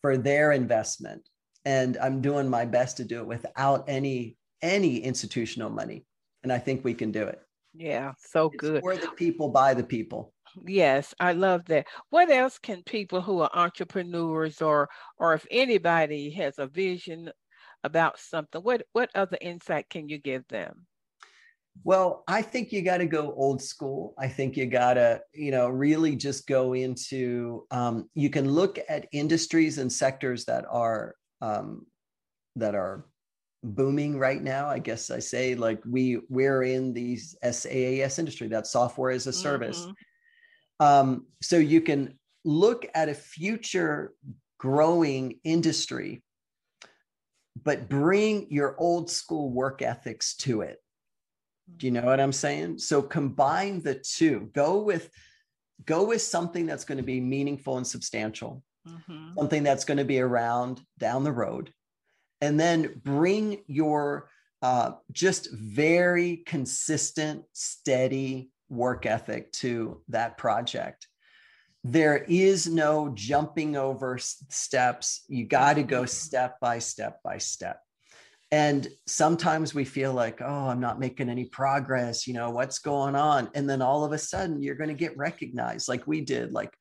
[0.04, 1.30] for their investment.
[1.66, 6.06] And i'm doing my best to do it without any any institutional money.
[6.44, 7.39] And i think we can do it.
[7.74, 8.82] Yeah so it's good.
[8.82, 10.34] for the people by the people.
[10.68, 11.88] Yes i love that.
[12.10, 17.32] What else can people who are entrepreneurs or or if anybody has a vision
[17.86, 20.86] about something what what other insight can you give them
[21.84, 24.14] well, I think you got to go old school.
[24.18, 27.66] I think you got to, you know, really just go into.
[27.72, 31.86] Um, you can look at industries and sectors that are um,
[32.56, 33.06] that are
[33.64, 34.68] booming right now.
[34.68, 39.34] I guess I say like we we're in these SaaS industry, that software as a
[39.34, 39.82] service.
[39.82, 40.86] Mm-hmm.
[40.86, 44.14] Um, so you can look at a future
[44.58, 46.24] growing industry,
[47.62, 50.83] but bring your old school work ethics to it
[51.78, 52.80] do you know what I'm saying?
[52.80, 54.49] So combine the two.
[54.54, 55.10] Go with
[55.86, 58.63] go with something that's going to be meaningful and substantial.
[58.88, 59.34] Mm-hmm.
[59.38, 61.71] Something that's going to be around down the road.
[62.41, 64.30] And then bring your
[64.62, 71.08] uh, just very consistent, steady work ethic to that project.
[71.86, 75.23] There is no jumping over steps.
[75.28, 76.08] You got to go mm-hmm.
[76.08, 77.83] step by step by step
[78.54, 83.16] and sometimes we feel like oh i'm not making any progress you know what's going
[83.16, 83.50] on?
[83.56, 86.72] And then all of a sudden you're going to get recognized like we did like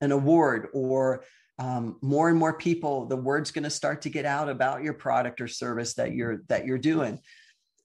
[0.00, 1.24] an award or
[1.58, 4.94] um, more and more people the word's going to start to get out about your
[4.94, 7.18] product or service that you're that you're doing.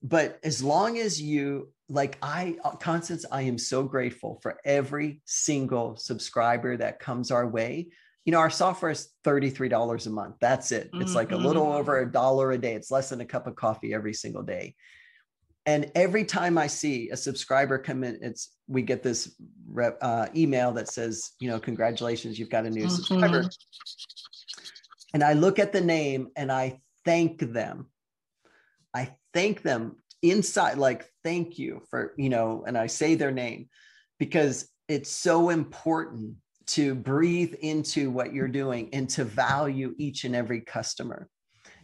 [0.04, 5.22] But as long as you like i uh, constance i am so grateful for every
[5.26, 7.90] single subscriber that comes our way
[8.26, 10.36] you know, our software is $33 a month.
[10.40, 10.90] That's it.
[10.94, 11.16] It's mm-hmm.
[11.16, 11.80] like a little mm-hmm.
[11.80, 12.74] over a dollar a day.
[12.74, 14.76] It's less than a cup of coffee every single day.
[15.66, 19.36] And every time I see a subscriber come in, it's we get this
[20.02, 22.96] uh, email that says, you know, congratulations, you've got a new mm-hmm.
[22.96, 23.50] subscriber.
[25.14, 27.88] And I look at the name and I thank them.
[28.94, 33.70] I thank them inside, like, thank you for, you know, and I say their name
[34.18, 36.36] because it's so important
[36.68, 41.30] to breathe into what you're doing and to value each and every customer.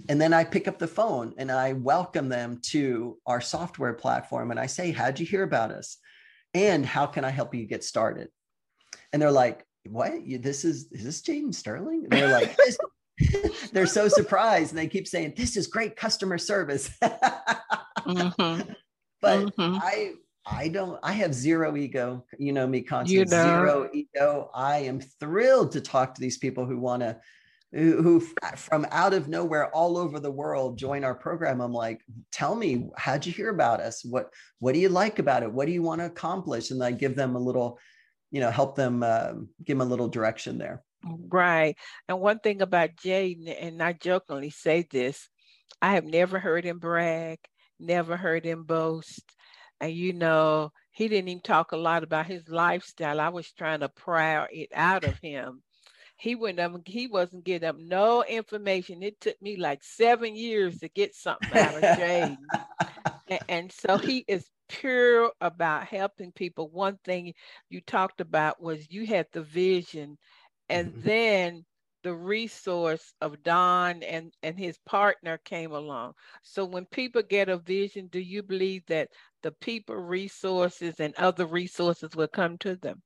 [0.07, 4.51] And then I pick up the phone and I welcome them to our software platform
[4.51, 5.97] and I say, How'd you hear about us?
[6.53, 8.29] And how can I help you get started?
[9.11, 10.13] And they're like, What?
[10.25, 12.07] This is, is this Jaden Sterling?
[12.09, 12.57] And they're like,
[13.73, 16.89] they're so surprised and they keep saying, This is great customer service.
[17.03, 18.71] mm-hmm.
[19.21, 19.77] But mm-hmm.
[19.81, 20.13] I,
[20.51, 22.25] I don't, I have zero ego.
[22.37, 23.43] You know me, Constance, you know.
[23.43, 24.49] zero ego.
[24.53, 27.17] I am thrilled to talk to these people who want to,
[27.71, 28.19] who, who
[28.55, 31.61] from out of nowhere all over the world join our program.
[31.61, 34.03] I'm like, tell me, how'd you hear about us?
[34.03, 35.51] What, what do you like about it?
[35.51, 36.71] What do you want to accomplish?
[36.71, 37.77] And I give them a little,
[38.31, 39.33] you know, help them, uh,
[39.63, 40.83] give them a little direction there.
[41.03, 41.77] Right.
[42.07, 45.29] And one thing about Jaden, and I jokingly say this,
[45.81, 47.39] I have never heard him brag,
[47.79, 49.23] never heard him boast
[49.79, 53.19] and you know, he didn't even talk a lot about his lifestyle.
[53.19, 55.61] I was trying to pry it out of him.
[56.17, 59.03] He wouldn't have, he wasn't getting up no information.
[59.03, 62.37] It took me like seven years to get something out of Jaden.
[63.29, 66.69] and, and so he is pure about helping people.
[66.69, 67.33] One thing
[67.69, 70.17] you talked about was you had the vision,
[70.67, 71.01] and mm-hmm.
[71.07, 71.65] then
[72.03, 76.13] the resource of Don and, and his partner came along.
[76.41, 79.09] So when people get a vision, do you believe that
[79.43, 83.01] the people resources and other resources will come to them?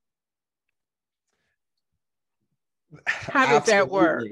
[3.08, 3.74] How does Absolutely.
[3.74, 4.24] that work?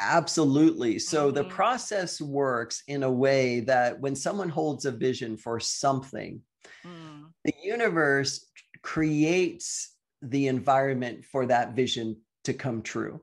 [0.00, 0.98] Absolutely.
[0.98, 1.36] So mm-hmm.
[1.36, 6.40] the process works in a way that when someone holds a vision for something,
[6.84, 7.24] mm.
[7.44, 8.46] the universe
[8.82, 13.20] creates the environment for that vision to come true.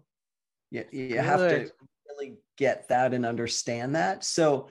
[0.72, 1.72] You, you have to
[2.10, 4.24] really get that and understand that.
[4.24, 4.70] So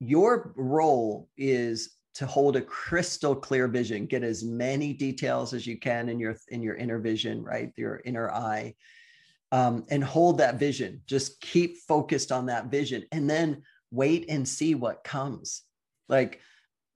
[0.00, 5.78] your role is to hold a crystal clear vision, get as many details as you
[5.78, 7.72] can in your in your inner vision, right?
[7.76, 8.74] Your inner eye.
[9.50, 11.00] Um, and hold that vision.
[11.06, 15.62] Just keep focused on that vision and then wait and see what comes.
[16.08, 16.40] Like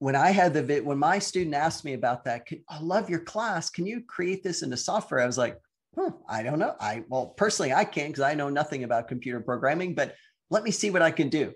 [0.00, 3.20] when I had the vid, when my student asked me about that, I love your
[3.20, 3.70] class.
[3.70, 5.20] Can you create this into software?
[5.20, 5.56] I was like,
[5.96, 6.74] Hmm, I don't know.
[6.80, 10.14] I well, personally, I can't because I know nothing about computer programming, but
[10.50, 11.52] let me see what I can do.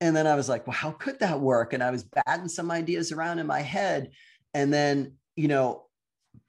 [0.00, 1.72] And then I was like, well, how could that work?
[1.72, 4.10] And I was batting some ideas around in my head.
[4.52, 5.86] And then, you know,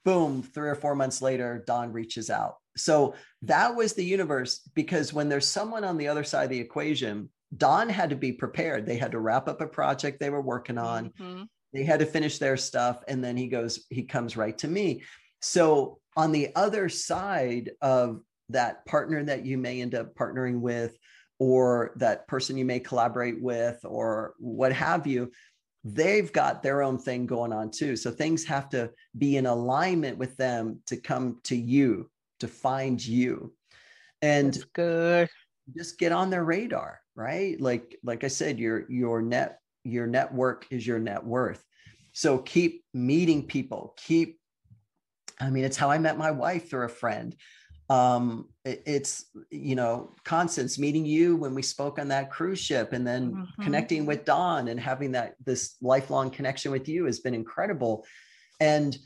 [0.03, 2.55] boom, three or four months later, Don reaches out.
[2.75, 6.59] So that was the universe because when there's someone on the other side of the
[6.59, 8.85] equation, Don had to be prepared.
[8.85, 11.09] They had to wrap up a project they were working on.
[11.09, 11.43] Mm-hmm.
[11.73, 13.03] They had to finish their stuff.
[13.07, 15.03] And then he goes, he comes right to me.
[15.43, 20.97] So, on the other side of that partner that you may end up partnering with,
[21.37, 25.33] or that person you may collaborate with, or what have you,
[25.83, 27.97] they've got their own thing going on too.
[27.97, 33.05] So, things have to be in alignment with them to come to you, to find
[33.05, 33.53] you.
[34.21, 35.29] And That's good.
[35.75, 37.59] just get on their radar, right?
[37.59, 41.61] Like, like I said, your your net your network is your net worth.
[42.13, 44.39] So keep meeting people, keep
[45.39, 47.35] I mean, it's how I met my wife through a friend.
[47.89, 52.93] Um, it- it's you know, Constance meeting you when we spoke on that cruise ship,
[52.93, 53.63] and then Mhm.
[53.63, 58.05] connecting with Don and having that this lifelong connection with you has been incredible.
[58.59, 58.97] And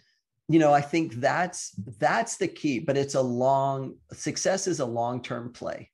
[0.50, 2.80] you know, I think that's that's the key.
[2.80, 5.92] But it's a long success is a long term play.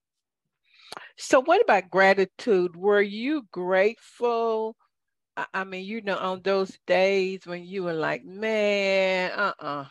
[1.18, 2.76] So, what about gratitude?
[2.76, 4.76] Were you grateful?
[5.38, 9.88] I I mean, you know, on those days when you were like, man, uh-uh,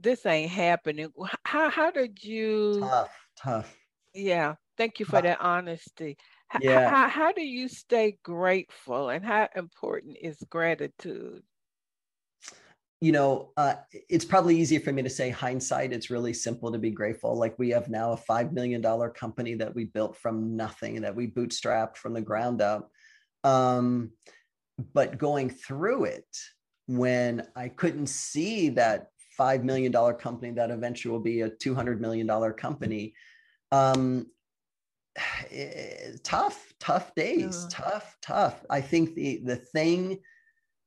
[0.00, 1.08] this ain't happening.
[1.44, 2.80] How how did you?
[2.80, 3.76] Tough, tough.
[4.14, 6.16] Yeah, thank you for that honesty.
[6.54, 6.88] H- Yeah.
[6.88, 11.42] How how do you stay grateful, and how important is gratitude?
[13.00, 13.74] you know, uh,
[14.08, 15.92] it's probably easier for me to say hindsight.
[15.92, 17.36] It's really simple to be grateful.
[17.36, 21.26] Like we have now a $5 million company that we built from nothing, that we
[21.26, 22.90] bootstrapped from the ground up.
[23.44, 24.12] Um,
[24.94, 26.36] but going through it,
[26.86, 29.08] when I couldn't see that
[29.38, 33.14] $5 million company that eventually will be a $200 million company,
[33.72, 34.26] um,
[35.50, 37.84] eh, tough, tough days, Yeah.
[37.84, 38.64] tough, tough.
[38.70, 40.18] I think the, the thing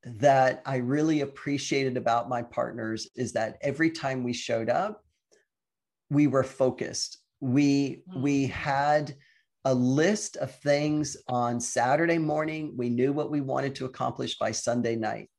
[0.05, 5.03] that I really appreciated about my partners is that every time we showed up,
[6.09, 7.19] we were focused.
[7.41, 9.15] We we had
[9.65, 12.73] a list of things on Saturday morning.
[12.77, 15.29] We knew what we wanted to accomplish by Sunday night.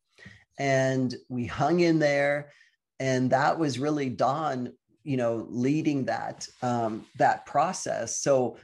[0.59, 2.53] And we hung in there.
[3.01, 4.73] And that was really Don,
[5.03, 8.19] you know, leading that um, that process.
[8.19, 8.59] So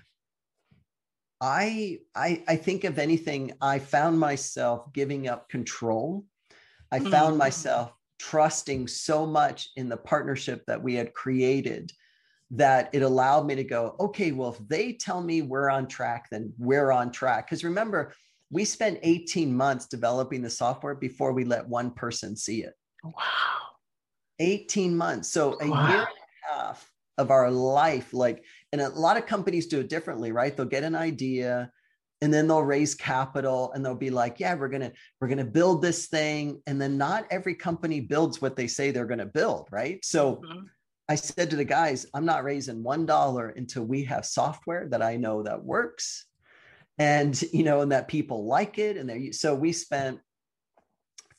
[1.40, 6.24] I, I I think of anything, I found myself giving up control.
[6.92, 7.38] I found Mm.
[7.38, 11.92] myself trusting so much in the partnership that we had created
[12.52, 16.26] that it allowed me to go, okay, well, if they tell me we're on track,
[16.30, 17.46] then we're on track.
[17.46, 18.12] Because remember,
[18.50, 22.74] we spent 18 months developing the software before we let one person see it.
[23.02, 23.12] Wow.
[24.38, 25.28] 18 months.
[25.28, 25.88] So a Wow.
[25.88, 29.88] year and a half of our life, like, and a lot of companies do it
[29.88, 30.56] differently, right?
[30.56, 31.70] They'll get an idea
[32.22, 35.82] and then they'll raise capital and they'll be like, yeah, we're gonna, we're gonna build
[35.82, 36.62] this thing.
[36.66, 40.04] And then not every company builds what they say they're gonna build, right?
[40.04, 40.70] So Mhm.
[41.08, 45.02] I said to the guys, I'm not raising one dollar until we have software that
[45.02, 46.26] I know that works
[46.98, 48.96] and you know, and that people like it.
[48.96, 50.20] And they so we spent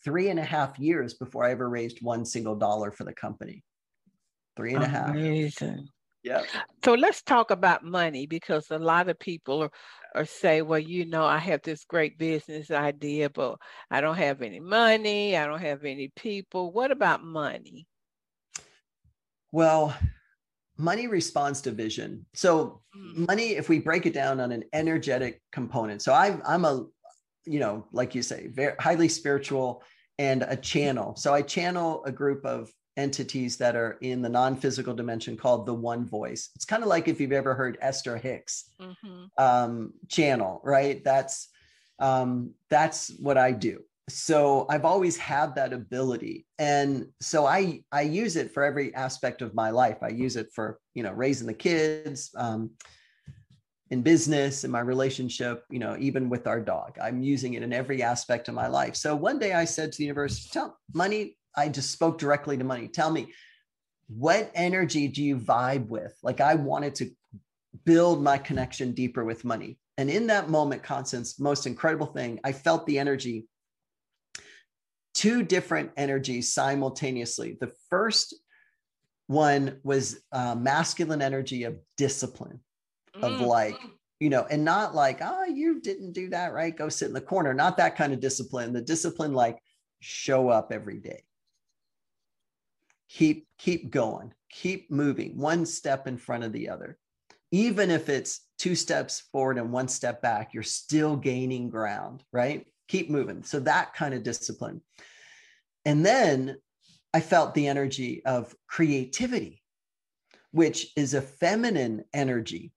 [0.08, 3.62] three and a half years before I ever raised one single dollar for the company.
[4.56, 5.10] Three and a half.
[5.10, 5.90] Amazing.
[6.24, 6.44] Yeah.
[6.86, 9.72] So let's talk about money because a lot of people are,
[10.16, 13.58] are say, well, you know, I have this great business idea, but
[13.92, 15.36] I don't have any money.
[15.36, 16.72] I don't have any people.
[16.72, 17.86] What about money?
[19.52, 19.94] Well,
[20.78, 22.26] money responds to vision.
[22.34, 23.28] So Mm.
[23.28, 26.02] money, if we break it down on an energetic component.
[26.02, 26.86] So I'm I'm a,
[27.46, 29.84] you know, like you say, very highly spiritual
[30.20, 31.16] and a channel.
[31.16, 35.74] So I channel a group of entities that are in the non-physical dimension called the
[35.74, 36.50] one voice.
[36.56, 39.30] It's kind of like if you've ever heard Esther Hicks Mhm.
[39.38, 41.04] um, channel, right?
[41.04, 41.50] That's
[42.00, 43.84] um, that's what I do.
[44.10, 49.42] So I've always had that ability, and so I I use it for every aspect
[49.42, 49.98] of my life.
[50.02, 52.72] I use it for you know raising the kids, um,
[53.90, 56.98] in business, in my relationship, you know, even with our dog.
[57.02, 58.96] I'm using it in every aspect of my life.
[58.96, 62.64] So one day I said to the universe, "Tell money." I just spoke directly to
[62.64, 62.88] money.
[62.88, 63.34] Tell me,
[64.08, 66.16] what energy do you vibe with?
[66.22, 67.10] Like I wanted to
[67.84, 69.80] build my connection deeper with money.
[69.98, 73.48] And in that moment, Constance, most incredible thing, I felt the energy,
[75.14, 77.58] two different energies simultaneously.
[77.60, 78.36] The first
[79.26, 82.60] one was uh, masculine energy of discipline,
[83.22, 83.48] of Mm.
[83.48, 83.78] like,
[84.20, 86.76] you know, and not like, oh, you didn't do that right.
[86.76, 87.54] Go sit in the corner.
[87.54, 88.74] Not that kind of discipline.
[88.74, 89.60] The discipline, like,
[90.00, 91.24] show up every day.
[93.10, 94.34] Keep keep going.
[94.50, 95.38] Keep moving.
[95.38, 96.98] One step in front of the other
[97.52, 102.66] even if it's two steps forward and one step back, you're still gaining ground, right?
[102.88, 103.44] Keep moving.
[103.44, 104.82] So that kind of discipline.
[105.86, 106.58] And then
[107.14, 109.64] I felt the energy of creativity,
[110.52, 112.74] which is a feminine energy.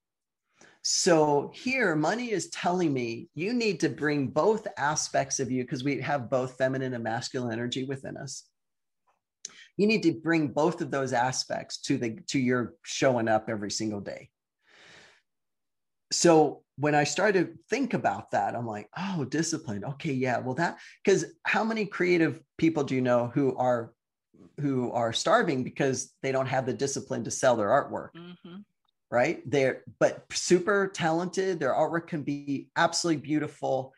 [0.92, 5.84] So here, money is telling me you need to bring both aspects of you because
[5.84, 8.42] we have both feminine and masculine energy within us.
[9.76, 13.70] you need to bring both of those aspects to the to your showing up every
[13.70, 14.30] single day
[16.10, 20.56] so when i started to think about that i'm like oh discipline okay yeah well
[20.56, 23.92] that because how many creative people do you know who are
[24.60, 28.56] who are starving because they don't have the discipline to sell their artwork mm-hmm.
[29.10, 29.42] Right?
[29.50, 31.58] They're but super talented.
[31.58, 33.92] Their artwork can be absolutely beautiful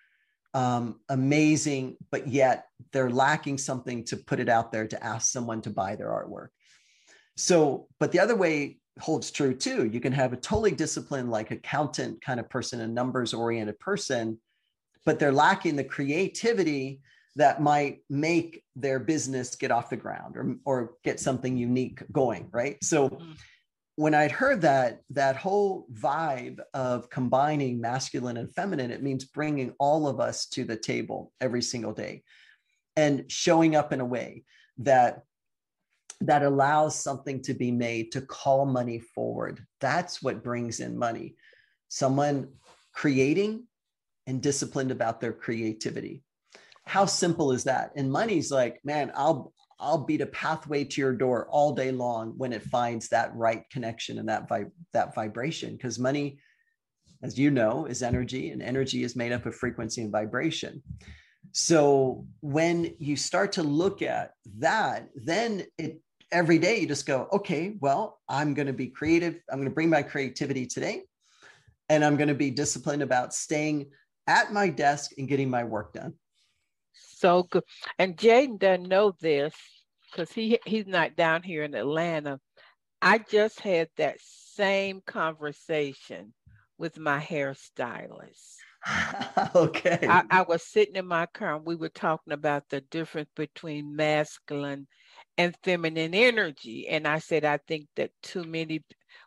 [0.55, 5.63] um, amazing but yet they're lacking something to put it out there to ask someone
[5.63, 6.49] to buy their artwork.
[7.37, 9.87] So but the other way holds true too.
[9.87, 14.39] You can have a totally disciplined like accountant kind of person a numbers oriented person
[15.05, 17.01] but they're lacking the creativity
[17.35, 22.49] that might make their business get off the ground or, or get something unique going
[22.53, 22.77] right?
[22.85, 23.33] So mm-hmm.
[23.97, 29.75] When i'd heard that that whole vibe of combining masculine and feminine it means bringing
[29.79, 32.23] all of us to the table every single day
[32.97, 34.45] and showing up in a way
[34.79, 35.23] that
[36.27, 39.67] that allows something to be made to call money forward.
[39.81, 41.35] That's what brings in money.
[41.89, 42.49] Someone
[42.93, 43.67] creating
[44.27, 46.23] and disciplined about their creativity.
[46.87, 47.93] How simple is that?
[47.97, 49.53] And money's like, man, I'll
[49.83, 53.69] I'll beat a pathway to your door all day long when it finds that right
[53.71, 55.73] connection and that vi- that vibration.
[55.73, 56.39] Because money,
[57.23, 60.83] as you know, is energy, and energy is made up of frequency and vibration.
[61.51, 67.29] So when you start to look at that, then it every day you just go,
[67.33, 69.39] okay, well, I'm going to be creative.
[69.51, 71.03] I'm going to bring my creativity today,
[71.89, 73.91] and I'm going to be disciplined about staying
[74.29, 76.15] at my desk and getting my work done
[77.23, 77.63] so good.
[77.99, 79.55] And Jaden doesn't know this
[80.13, 82.39] because he he's not down here in Atlanta.
[83.01, 86.35] I just had that same conversation
[86.79, 88.57] with my hairstylist.
[89.55, 90.07] okay.
[90.09, 93.95] I, I, was sitting in my car and we were talking about the difference between
[93.95, 94.89] masculine
[95.39, 96.89] and feminine energy.
[96.89, 98.83] And I said, I think that too many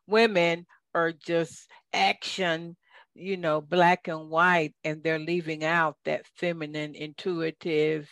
[0.07, 2.75] women are just action
[3.15, 8.09] you know, black and white, and they're leaving out that feminine, intuitive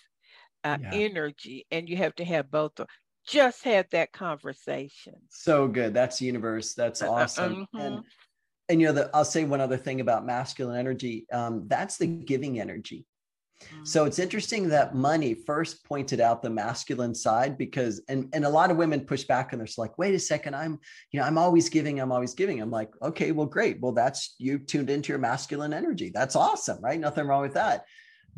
[0.64, 0.92] uh, yeah.
[0.94, 1.66] energy.
[1.72, 2.80] And you have to have both.
[3.26, 5.14] Just had that conversation.
[5.30, 5.94] So good.
[5.94, 6.74] That's the universe.
[6.74, 7.56] That's uh, uh, awesome.
[7.56, 7.80] Mm-hmm.
[7.80, 8.04] And
[8.70, 11.26] and you know, the, I'll say one other thing about masculine energy.
[11.32, 13.06] Um, that's the giving energy.
[13.84, 18.50] So it's interesting that money first pointed out the masculine side because and and a
[18.50, 20.80] lot of women push back and they're like, wait a second, I'm
[21.12, 22.62] you know I'm always giving, I'm always giving.
[22.62, 23.80] I'm like, okay, well, great.
[23.80, 26.12] Well, that's you tuned into your masculine energy.
[26.14, 27.00] That's awesome, right?
[27.00, 27.86] Nothing wrong with that.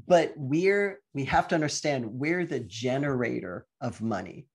[0.08, 4.48] But we're we have to understand we're the generator of money.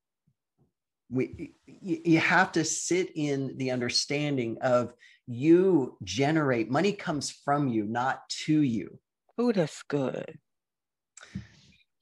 [1.10, 4.92] We you have to sit in the understanding of
[5.26, 8.98] you generate money comes from you, not to you.
[9.38, 10.38] Oh, that's good.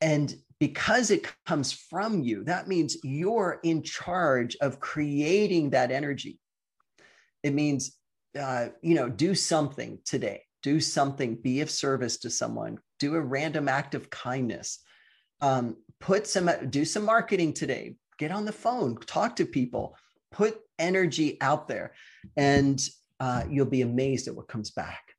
[0.01, 6.41] And because it comes from you, that means you're in charge of creating that energy.
[7.43, 7.97] It means,
[8.39, 13.21] uh, you know, do something today, do something, be of service to someone, do a
[13.21, 14.81] random act of kindness,
[15.41, 19.97] um, put some, do some marketing today, get on the phone, talk to people,
[20.31, 21.93] put energy out there,
[22.37, 22.81] and
[23.21, 25.15] uh, you'll be amazed at what comes back.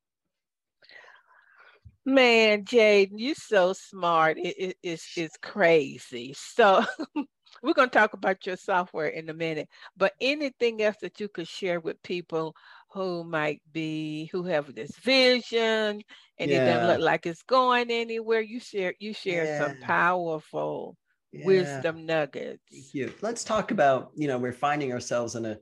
[2.06, 4.38] Man, Jaden, you're so smart.
[4.38, 6.34] It, it, it's, it's crazy.
[6.36, 6.82] So
[7.62, 11.28] we're going to talk about your software in a minute, but anything else that you
[11.28, 12.54] could share with people
[12.92, 16.02] who might be, who have this vision
[16.38, 16.62] and yeah.
[16.62, 19.66] it doesn't look like it's going anywhere, you share, you share yeah.
[19.66, 20.96] some powerful
[21.32, 21.46] yeah.
[21.46, 22.62] wisdom nuggets.
[22.70, 23.12] Thank you.
[23.20, 25.58] Let's talk about, you know, we're finding ourselves in a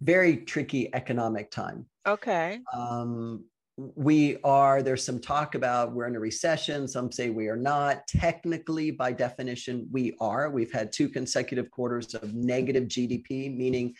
[0.00, 1.86] very tricky economic time.
[2.06, 2.60] Okay.
[2.72, 3.44] Um,
[3.94, 8.06] we are there's some talk about we're in a recession some say we are not
[8.06, 13.94] technically by definition we are we've had two consecutive quarters of negative gdp meaning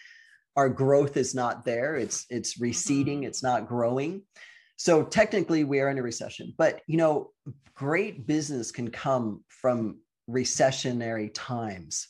[0.56, 3.28] our growth is not there it's it's receding mm-hmm.
[3.28, 4.22] it's not growing
[4.76, 7.30] so technically we are in a recession but you know
[7.74, 9.98] great business can come from
[10.28, 12.08] recessionary times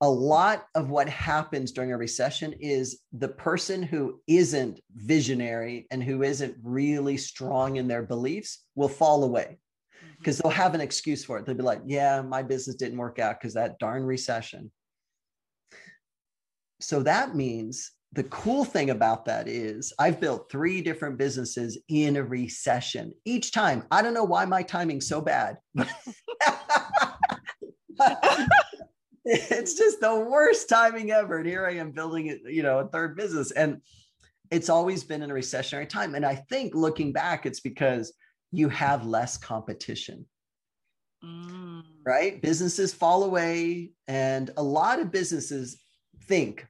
[0.00, 6.02] a lot of what happens during a recession is the person who isn't visionary and
[6.02, 9.58] who isn't really strong in their beliefs will fall away
[10.18, 10.48] because mm-hmm.
[10.48, 11.46] they'll have an excuse for it.
[11.46, 14.70] They'll be like, yeah, my business didn't work out because that darn recession.
[16.80, 22.16] So that means the cool thing about that is I've built three different businesses in
[22.16, 23.12] a recession.
[23.24, 25.58] Each time, I don't know why my timing's so bad.
[29.24, 31.38] it's just the worst timing ever.
[31.38, 33.50] And here I am building it, you know, a third business.
[33.50, 33.82] And
[34.50, 36.14] it's always been in a recessionary time.
[36.14, 38.14] And I think looking back, it's because
[38.52, 40.24] you have less competition.
[41.22, 41.82] Mm.
[42.06, 42.40] Right?
[42.40, 43.90] Businesses fall away.
[44.06, 45.78] And a lot of businesses
[46.28, 46.66] think,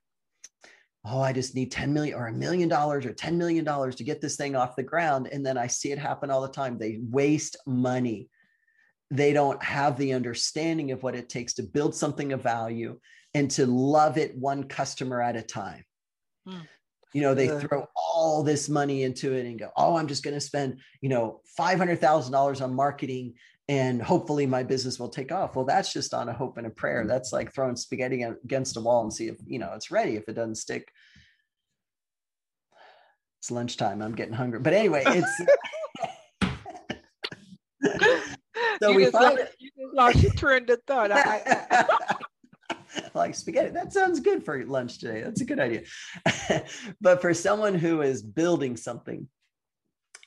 [1.04, 4.20] oh, I just need 10 million or a million dollars or $10 million to get
[4.20, 5.28] this thing off the ground.
[5.30, 6.78] And then I see it happen all the time.
[6.78, 8.28] They waste money.
[9.10, 12.98] They don't have the understanding of what it takes to build something of value
[13.34, 15.84] and to love it one customer at a time.
[16.46, 16.60] Hmm.
[17.14, 20.34] You know, they throw all this money into it and go, oh, I'm just going
[20.34, 23.34] to spend, you know, $500,000 on marketing
[23.68, 25.54] and hopefully my business will take off.
[25.54, 27.04] Well, that's just on a hope and a prayer.
[27.04, 27.08] Mm.
[27.08, 30.16] That's like throwing spaghetti against a wall and see if, you know, it's ready.
[30.16, 30.90] If it doesn't stick,
[33.40, 34.00] it's lunchtime.
[34.00, 34.60] I'm getting hungry.
[34.60, 35.40] But anyway, it's
[38.82, 41.12] so you we find lost, you just lost your train of thought.
[41.12, 41.84] I, I...
[43.14, 43.70] like spaghetti.
[43.70, 45.22] That sounds good for lunch today.
[45.22, 45.82] That's a good idea.
[47.00, 49.28] but for someone who is building something,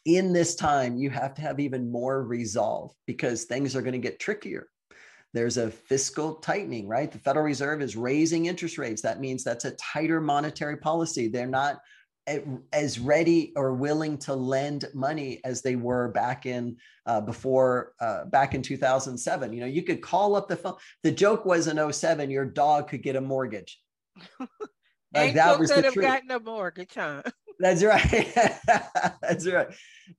[0.06, 4.00] in this time, you have to have even more resolve because things are going to
[4.00, 4.68] get trickier.
[5.34, 7.10] There's a fiscal tightening, right?
[7.12, 9.02] The Federal Reserve is raising interest rates.
[9.02, 11.30] That means that's a tighter monetary policy.
[11.30, 11.80] They're not
[12.72, 18.26] as ready or willing to lend money as they were back in uh, before uh,
[18.26, 21.92] back in 2007 you know you could call up the phone the joke was in
[21.92, 23.82] 07 your dog could get a mortgage
[25.16, 26.06] like that was the have truth.
[26.06, 27.24] gotten a mortgage huh
[27.62, 28.34] that's right.
[29.22, 29.68] that's right.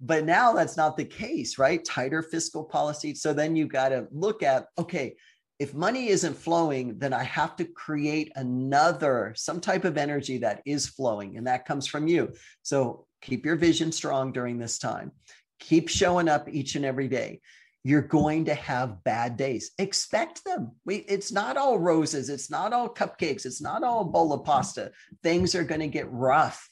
[0.00, 1.84] But now that's not the case, right?
[1.84, 3.14] Tighter fiscal policy.
[3.14, 5.16] So then you got to look at okay,
[5.58, 10.62] if money isn't flowing, then I have to create another, some type of energy that
[10.64, 12.32] is flowing, and that comes from you.
[12.62, 15.12] So keep your vision strong during this time.
[15.60, 17.40] Keep showing up each and every day
[17.84, 19.72] you're going to have bad days.
[19.78, 20.72] Expect them.
[20.84, 22.28] We, it's not all roses.
[22.28, 23.44] It's not all cupcakes.
[23.44, 24.92] It's not all bowl of pasta.
[25.22, 26.68] Things are going to get rough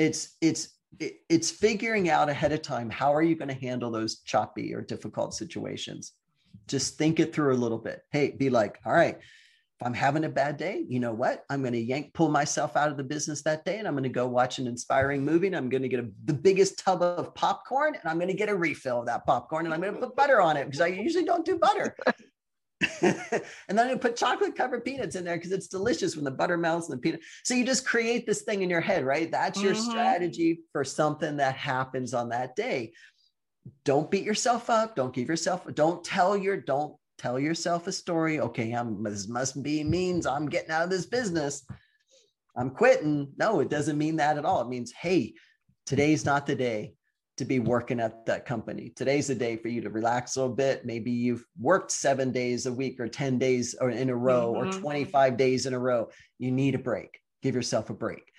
[0.00, 4.20] it's it's it's figuring out ahead of time how are you going to handle those
[4.20, 6.12] choppy or difficult situations?
[6.66, 8.00] Just think it through a little bit.
[8.10, 11.44] Hey be like all right if i'm having a bad day you know what?
[11.50, 14.02] I'm going to yank pull myself out of the business that day and i'm going
[14.04, 17.02] to go watch an inspiring movie and i'm going to get a, the biggest tub
[17.02, 19.94] of popcorn and i'm going to get a refill of that popcorn and i'm going
[19.94, 21.96] to put butter on it because i usually don't do butter
[23.68, 26.56] and then you put chocolate covered peanuts in there because it's delicious when the butter
[26.56, 27.20] melts and the peanut.
[27.44, 29.30] So you just create this thing in your head, right?
[29.30, 29.90] That's your mm-hmm.
[29.90, 32.92] strategy for something that happens on that day.
[33.84, 34.96] Don't beat yourself up.
[34.96, 38.40] Don't give yourself, don't tell your, don't tell yourself a story.
[38.40, 41.64] Okay, I'm this must be means I'm getting out of this business.
[42.56, 43.32] I'm quitting.
[43.36, 44.62] No, it doesn't mean that at all.
[44.62, 45.34] It means, hey,
[45.86, 46.94] today's not the day
[47.40, 48.92] to be working at that company.
[48.94, 50.84] Today's the day for you to relax a little bit.
[50.84, 54.68] Maybe you've worked seven days a week or 10 days or in a row mm-hmm.
[54.68, 56.10] or 25 days in a row.
[56.38, 57.18] You need a break.
[57.42, 58.30] Give yourself a break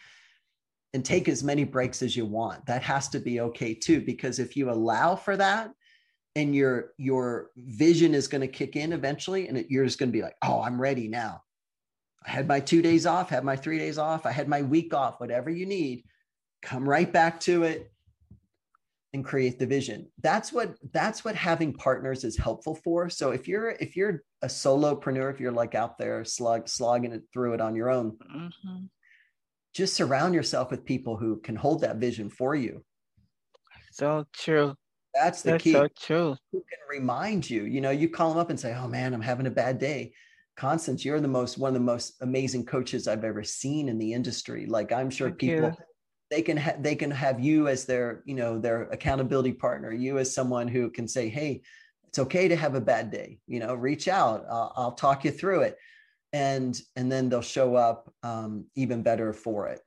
[0.94, 2.68] and take as many breaks as you want.
[2.68, 5.72] That has to be okay too, because if you allow for that,
[6.36, 10.10] and your your vision is going to kick in eventually, and it, you're just going
[10.10, 11.42] to be like, "Oh, I'm ready now."
[12.26, 14.94] I had my two days off, had my three days off, I had my week
[14.94, 16.06] off, whatever you need.
[16.62, 17.91] Come right back to it
[19.14, 23.10] and create the vision that's what that's what having partners is helpful for.
[23.10, 27.24] So if you're if you're a solopreneur if you're like out there slug slogging it
[27.34, 28.86] through it on your own mm-hmm.
[29.74, 32.84] just surround yourself with people who can hold that vision for you.
[33.92, 34.76] So true.
[35.14, 35.74] That's the that's key.
[35.74, 36.38] so true.
[36.54, 37.66] Who can remind you?
[37.66, 40.14] You know you call them up and say oh man i'm having a bad day.
[40.56, 44.14] Constance you're the most one of the most amazing coaches i've ever seen in the
[44.14, 44.68] industry.
[44.68, 45.86] Like i'm sure Thank people you
[46.32, 50.18] they can ha- they can have you as their you know their accountability partner you
[50.18, 51.62] as someone who can say hey
[52.08, 55.32] it's okay to have a bad day you know reach out i'll, I'll talk you
[55.32, 55.78] through it.
[56.34, 59.82] And and then they'll show up um, even better for it.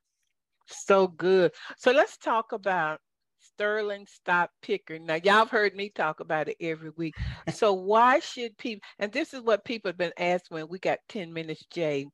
[0.66, 1.52] So good.
[1.78, 3.00] So let's talk about
[3.40, 4.98] sterling stock picker.
[4.98, 7.14] Now y'all have heard me talk about it every week.
[7.50, 10.98] So why should people and this is what people have been asking when we got
[11.08, 12.06] 10 minutes jay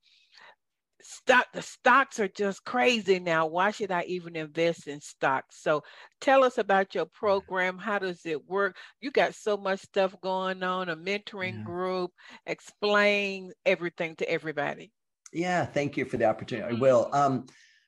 [1.02, 3.46] stock the stocks are just crazy now.
[3.46, 5.62] Why should i even invest in stocks?
[5.62, 5.82] So
[6.20, 7.78] tell us about your program.
[7.78, 8.76] How does it work?
[9.00, 11.64] You got so much stuff going on a mentoring yeah.
[11.64, 12.12] group.
[12.46, 14.92] Explain everything to everybody.
[15.32, 16.76] Yeah thank you for the opportunity.
[16.76, 17.08] I will.
[17.12, 17.46] Um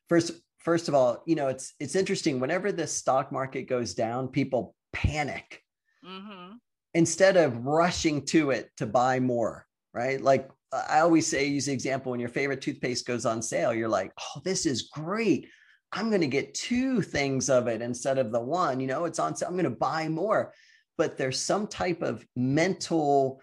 [0.09, 2.39] first first of all you know it's it's interesting.
[2.39, 5.59] Whenever the stock market goes down people panic.
[6.05, 6.55] Mm-hmm.
[6.93, 10.19] instead of rushing to it to buy more right?
[10.19, 10.49] Like
[10.89, 14.11] I always say, use the example when your favorite toothpaste goes on sale, you're like,
[14.19, 15.47] oh, this is great.
[15.91, 18.79] I'm going to get two things of it instead of the one.
[18.79, 19.49] You know, it's on sale.
[19.49, 20.53] I'm going to buy more.
[20.97, 23.41] But there's some type of mental,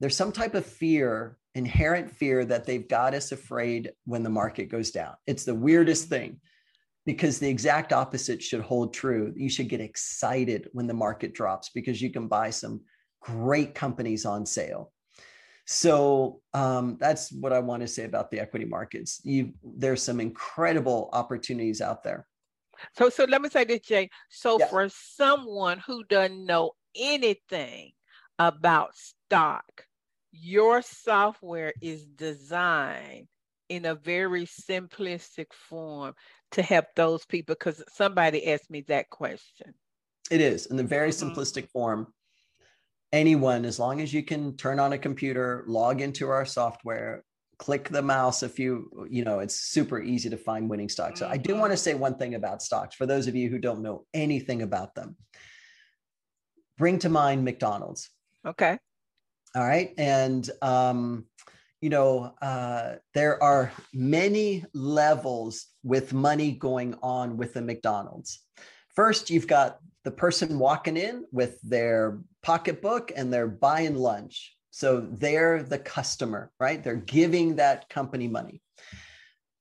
[0.00, 4.70] there's some type of fear, inherent fear that they've got us afraid when the market
[4.70, 5.14] goes down.
[5.26, 6.40] It's the weirdest thing
[7.06, 9.32] because the exact opposite should hold true.
[9.36, 12.82] You should get excited when the market drops because you can buy some
[13.20, 14.92] great companies on sale.
[15.72, 19.20] So um, that's what I want to say about the equity markets.
[19.22, 22.26] You, there's some incredible opportunities out there.
[22.96, 24.10] So, so let me say this, Jay.
[24.30, 24.66] So, yeah.
[24.66, 27.92] for someone who doesn't know anything
[28.40, 29.86] about stock,
[30.32, 33.28] your software is designed
[33.68, 36.14] in a very simplistic form
[36.50, 37.54] to help those people.
[37.54, 39.74] Because somebody asked me that question.
[40.32, 41.30] It is in the very mm-hmm.
[41.30, 42.08] simplistic form
[43.12, 47.24] anyone, as long as you can turn on a computer, log into our software,
[47.58, 51.20] click the mouse a few, you know, it's super easy to find winning stocks.
[51.20, 51.82] So I do want to mm-hmm.
[51.82, 55.16] say one thing about stocks for those of you who don't know anything about them.
[56.78, 58.08] Bring to mind McDonald's.
[58.46, 58.78] Okay.
[59.54, 59.92] All right.
[59.98, 61.26] And, um,
[61.82, 68.40] you know, uh, there are many levels with money going on with the McDonald's.
[68.94, 74.56] First, you've got the person walking in with their pocketbook and they're buying lunch.
[74.70, 76.82] So they're the customer, right?
[76.82, 78.62] They're giving that company money.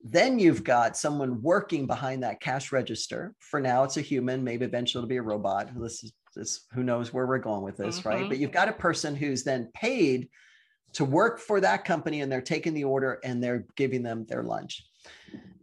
[0.01, 3.35] Then you've got someone working behind that cash register.
[3.39, 4.43] For now, it's a human.
[4.43, 5.71] Maybe eventually it'll be a robot.
[5.75, 8.09] This is this, who knows where we're going with this, mm-hmm.
[8.09, 8.29] right?
[8.29, 10.29] But you've got a person who's then paid
[10.93, 14.43] to work for that company and they're taking the order and they're giving them their
[14.43, 14.83] lunch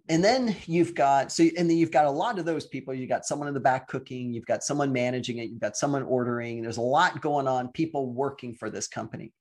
[0.08, 2.94] and then you've got so and then you've got a lot of those people.
[2.94, 4.32] You've got someone in the back cooking.
[4.32, 5.50] You've got someone managing it.
[5.50, 6.62] You've got someone ordering.
[6.62, 9.32] There's a lot going on people working for this company.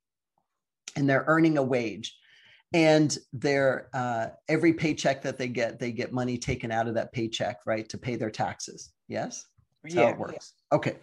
[0.96, 2.18] And they're earning a wage.
[2.74, 7.14] And they're uh, every paycheck that they get they get money taken out of that
[7.14, 8.92] paycheck right to pay their taxes.
[9.08, 9.46] Yes?
[9.84, 10.54] That's yeah, how it works.
[10.72, 10.78] Yeah.
[10.78, 10.96] okay.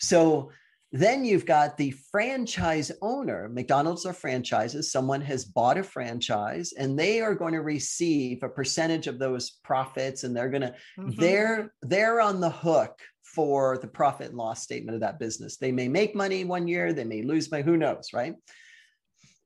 [0.00, 0.50] So
[0.90, 3.48] then you've got the franchise owner.
[3.50, 4.90] McDonald's are franchises.
[4.90, 9.58] Someone has bought a franchise and they are going to receive a percentage of those
[9.64, 11.20] profits and they're going to mm-hmm.
[11.20, 15.58] they're they're on the hook for the profit and loss statement of that business.
[15.58, 18.34] They may make money one year, they may lose money, who knows, right?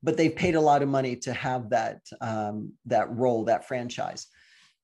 [0.00, 4.28] But they've paid a lot of money to have that um, that role, that franchise.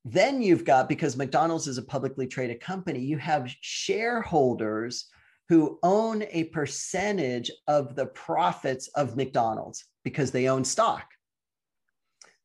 [0.05, 5.09] Then you've got because McDonald's is a publicly traded company, you have shareholders
[5.49, 11.07] who own a percentage of the profits of McDonald's because they own stock.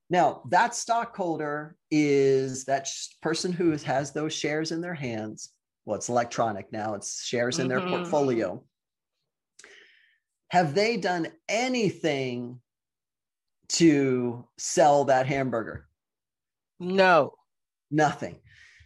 [0.10, 2.88] Now, that stockholder is that
[3.22, 5.50] person who has those shares in their hands.
[5.86, 7.80] Well, it's electronic now, it's shares in mm-hmm.
[7.80, 8.64] their portfolio.
[10.50, 12.62] Have they done anything
[13.70, 15.88] to sell that hamburger?
[16.80, 17.34] No.
[17.90, 18.40] Nothing.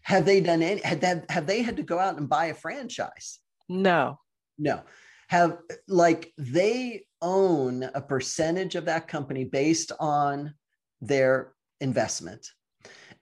[0.04, 2.54] Have they done any had that have they had to go out and buy a
[2.54, 3.40] franchise?
[3.70, 4.20] No.
[4.58, 4.82] No.
[5.30, 5.58] Have
[5.88, 10.54] like they own a percentage of that company based on
[11.02, 12.48] their investment.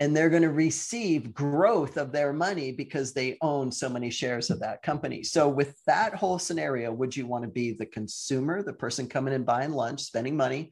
[0.02, 4.50] And they're going to receive growth of their money because they own so many shares
[4.50, 5.24] of that company.
[5.24, 9.34] So, with that whole scenario, would you want to be the consumer, the person coming
[9.34, 10.72] and buying lunch, spending money?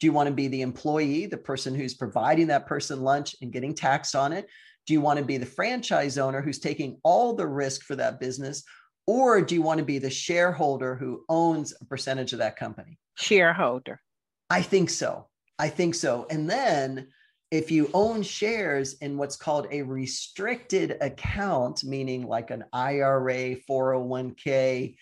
[0.00, 3.52] Do you want to be the employee, the person who's providing that person lunch and
[3.52, 4.48] getting taxed on it?
[4.86, 8.18] Do you want to be the franchise owner who's taking all the risk for that
[8.18, 8.64] business?
[9.06, 12.98] Or do you want to be the shareholder who owns a percentage of that company?
[13.16, 14.00] Shareholder.
[14.48, 15.28] I think so.
[15.58, 16.26] I think so.
[16.30, 17.08] And then
[17.50, 24.96] if you own shares in what's called a restricted account, meaning like an IRA, 401k,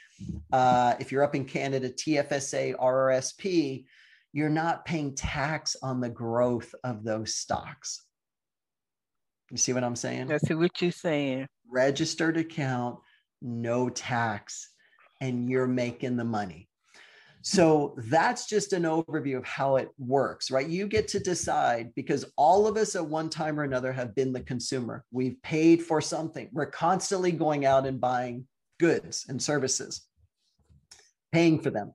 [0.53, 3.87] uh, if you're up in Canada, TFSA, RRSP,
[4.33, 8.05] you're not paying tax on the growth of those stocks.
[9.51, 10.33] You see what I'm saying?
[10.33, 11.47] I see what you're saying.
[11.71, 12.99] Registered account
[13.43, 14.71] no tax,
[15.21, 16.69] and you're making the money.
[17.43, 20.67] So that's just an overview of how it works, right?
[20.67, 24.33] You get to decide because all of us at one time or another have been
[24.33, 25.05] the consumer.
[25.11, 26.49] We've paid for something.
[26.53, 28.47] We're constantly going out and buying
[28.79, 30.07] goods and services,
[31.33, 31.93] paying for them.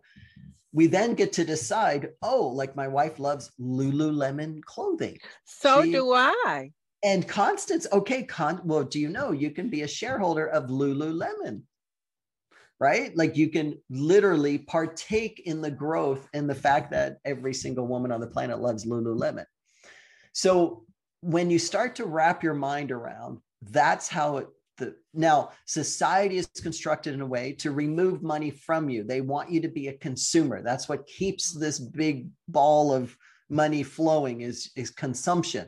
[0.73, 5.17] We then get to decide, oh, like my wife loves Lululemon clothing.
[5.45, 6.71] So she, do I.
[7.03, 11.61] And Constance, okay, Con, well, do you know you can be a shareholder of Lululemon?
[12.79, 13.15] Right?
[13.15, 18.11] Like you can literally partake in the growth and the fact that every single woman
[18.11, 19.45] on the planet loves Lululemon.
[20.33, 20.85] So
[21.21, 26.47] when you start to wrap your mind around that's how it the, now society is
[26.61, 29.97] constructed in a way to remove money from you they want you to be a
[29.97, 33.15] consumer that's what keeps this big ball of
[33.49, 35.67] money flowing is is consumption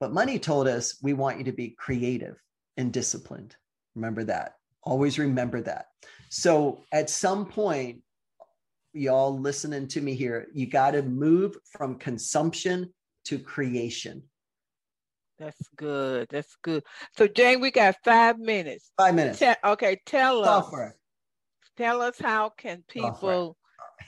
[0.00, 2.36] but money told us we want you to be creative
[2.76, 3.56] and disciplined.
[3.94, 4.56] Remember that.
[4.82, 5.86] Always remember that.
[6.28, 8.00] So at some point,
[8.92, 12.92] y'all listening to me here, you got to move from consumption
[13.24, 14.22] to creation.
[15.38, 16.28] That's good.
[16.30, 16.82] That's good.
[17.16, 18.90] So Jaden, we got five minutes.
[18.96, 19.42] Five minutes.
[19.64, 20.88] okay, tell Software.
[20.88, 20.94] us.
[21.76, 23.56] tell us how can people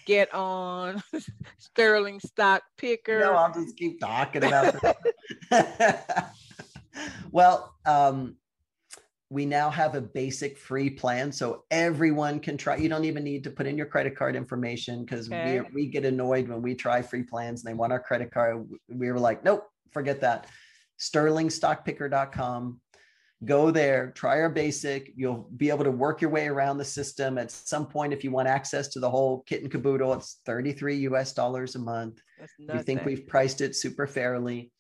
[0.07, 1.03] get on
[1.59, 3.21] Sterling Stock Picker?
[3.21, 4.77] No, I'll just keep talking about
[5.53, 6.25] it.
[7.31, 8.37] well, um,
[9.31, 13.45] we now have a basic free plan so everyone can try you don't even need
[13.45, 15.61] to put in your credit card information because okay.
[15.61, 18.67] we, we get annoyed when we try free plans and they want our credit card
[18.89, 20.47] we were like nope forget that
[20.99, 22.81] sterlingstockpicker.com
[23.45, 25.13] go there try our basic.
[25.17, 27.39] You'll be able to work your way around the system.
[27.39, 31.07] At some point if you want access to the whole kit and caboodle it's 33
[31.09, 32.21] us dollars a month.
[32.59, 34.73] We think we've priced it super fairly.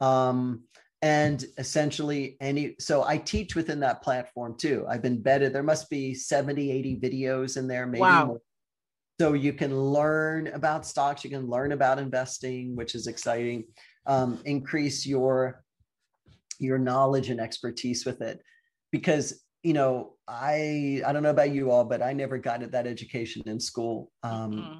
[0.00, 0.64] Um,
[1.02, 4.86] and essentially any so i teach within that platform too.
[4.88, 8.26] I've been vetted there must be 70 80 videos in there maybe wow.
[8.26, 8.40] more.
[9.20, 13.64] so you can learn about stocks you can learn about investing which is exciting.
[14.06, 15.62] Um, increase your
[16.58, 18.40] your knowledge and expertise with it
[18.92, 22.86] because you know i i don't know about you all but i never got that
[22.86, 24.78] education in school um, mm-hmm.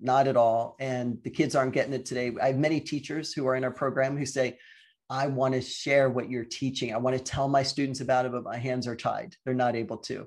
[0.00, 3.46] not at all and the kids aren't getting it today i have many teachers who
[3.46, 4.58] are in our program who say
[5.10, 6.94] I want to share what you're teaching.
[6.94, 9.34] I want to tell my students about it, but my hands are tied.
[9.44, 10.26] They're not able to.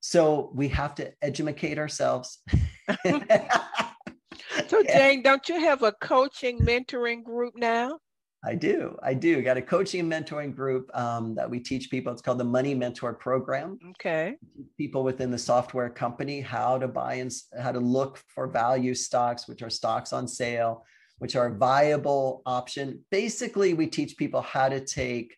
[0.00, 2.42] So we have to educate ourselves.
[2.88, 7.98] so, Jaden, don't you have a coaching mentoring group now?
[8.44, 8.96] I do.
[9.02, 9.42] I do.
[9.42, 12.12] Got a coaching and mentoring group um, that we teach people.
[12.12, 13.78] It's called the Money Mentor Program.
[13.90, 14.36] Okay.
[14.76, 19.48] People within the software company how to buy and how to look for value stocks,
[19.48, 20.84] which are stocks on sale,
[21.18, 23.04] which are a viable option.
[23.10, 25.36] Basically, we teach people how to take,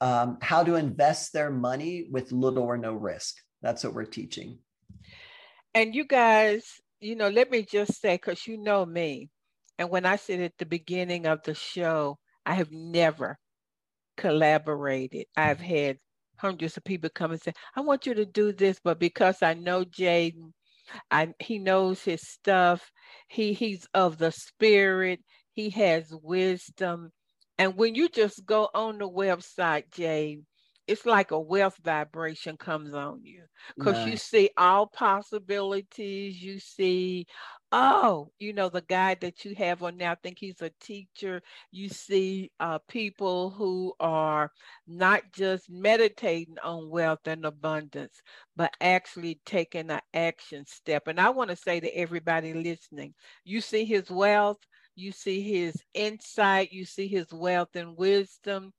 [0.00, 3.36] um, how to invest their money with little or no risk.
[3.62, 4.58] That's what we're teaching.
[5.72, 6.64] And you guys,
[7.00, 9.30] you know, let me just say, because you know me,
[9.78, 13.38] and when I said at the beginning of the show, I have never
[14.16, 15.26] collaborated.
[15.36, 15.74] I've mm-hmm.
[15.74, 15.98] had
[16.36, 19.54] hundreds of people come and say, I want you to do this, but because I
[19.54, 20.52] know Jaden
[21.10, 22.90] I, he knows his stuff.
[23.28, 25.20] He he's of the spirit.
[25.52, 27.10] He has wisdom.
[27.58, 30.38] And when you just go on the website, Jay,
[30.86, 33.42] it's like a wealth vibration comes on you
[33.76, 34.08] because nice.
[34.08, 36.40] you see all possibilities.
[36.40, 37.26] You see
[37.72, 41.42] oh, you know, the guy that you have on now, I think he's a teacher.
[41.70, 44.50] You see uh, people who are
[44.86, 48.22] not just meditating on wealth and abundance,
[48.56, 51.08] but actually taking an action step.
[51.08, 53.14] And I want to say to everybody listening,
[53.44, 54.58] you see his wealth,
[54.94, 58.72] you see his insight, you see his wealth and wisdom.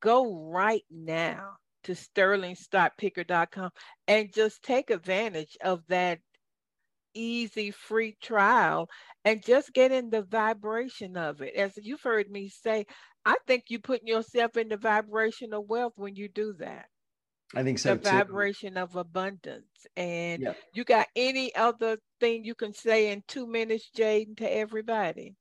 [0.00, 3.70] Go right now to sterlingstockpicker.com
[4.06, 6.20] and just take advantage of that
[7.14, 8.88] easy free trial
[9.24, 11.54] and just get in the vibration of it.
[11.54, 12.86] As you've heard me say,
[13.24, 16.86] I think you're putting yourself in the vibration of wealth when you do that.
[17.54, 17.94] I think so.
[17.94, 18.10] The too.
[18.10, 19.64] vibration of abundance.
[19.96, 20.56] And yep.
[20.74, 25.34] you got any other thing you can say in two minutes, Jaden, to everybody?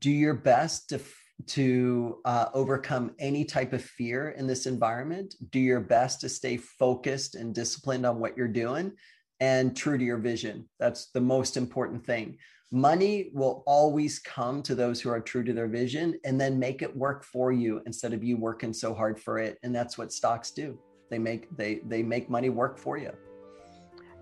[0.00, 1.00] Do your best to
[1.46, 5.34] to uh, overcome any type of fear in this environment.
[5.50, 8.92] Do your best to stay focused and disciplined on what you're doing
[9.40, 10.68] and true to your vision.
[10.78, 12.38] That's the most important thing.
[12.70, 16.82] Money will always come to those who are true to their vision and then make
[16.82, 19.58] it work for you instead of you working so hard for it.
[19.62, 20.78] And that's what stocks do.
[21.10, 23.12] They make they they make money work for you.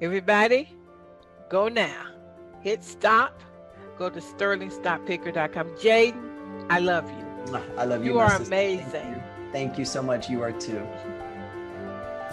[0.00, 0.76] Everybody,
[1.48, 2.08] go now.
[2.62, 3.40] Hit stop.
[3.98, 5.68] Go to sterlingstockpicker.com.
[5.70, 6.31] Jaden,
[6.72, 7.18] I love you.
[7.76, 8.12] I love you.
[8.12, 8.86] You are amazing.
[8.90, 9.22] Thank you.
[9.52, 10.30] Thank you so much.
[10.30, 10.82] You are too.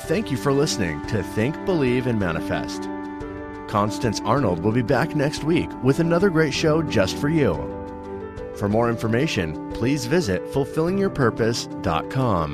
[0.03, 2.83] Thank you for listening to Think, Believe, and Manifest.
[3.67, 7.53] Constance Arnold will be back next week with another great show just for you.
[8.55, 12.53] For more information, please visit fulfillingyourpurpose.com.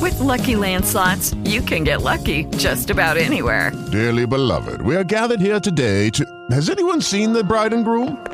[0.00, 3.70] With lucky landslots, you can get lucky just about anywhere.
[3.92, 6.26] Dearly beloved, we are gathered here today to.
[6.50, 8.33] Has anyone seen the bride and groom?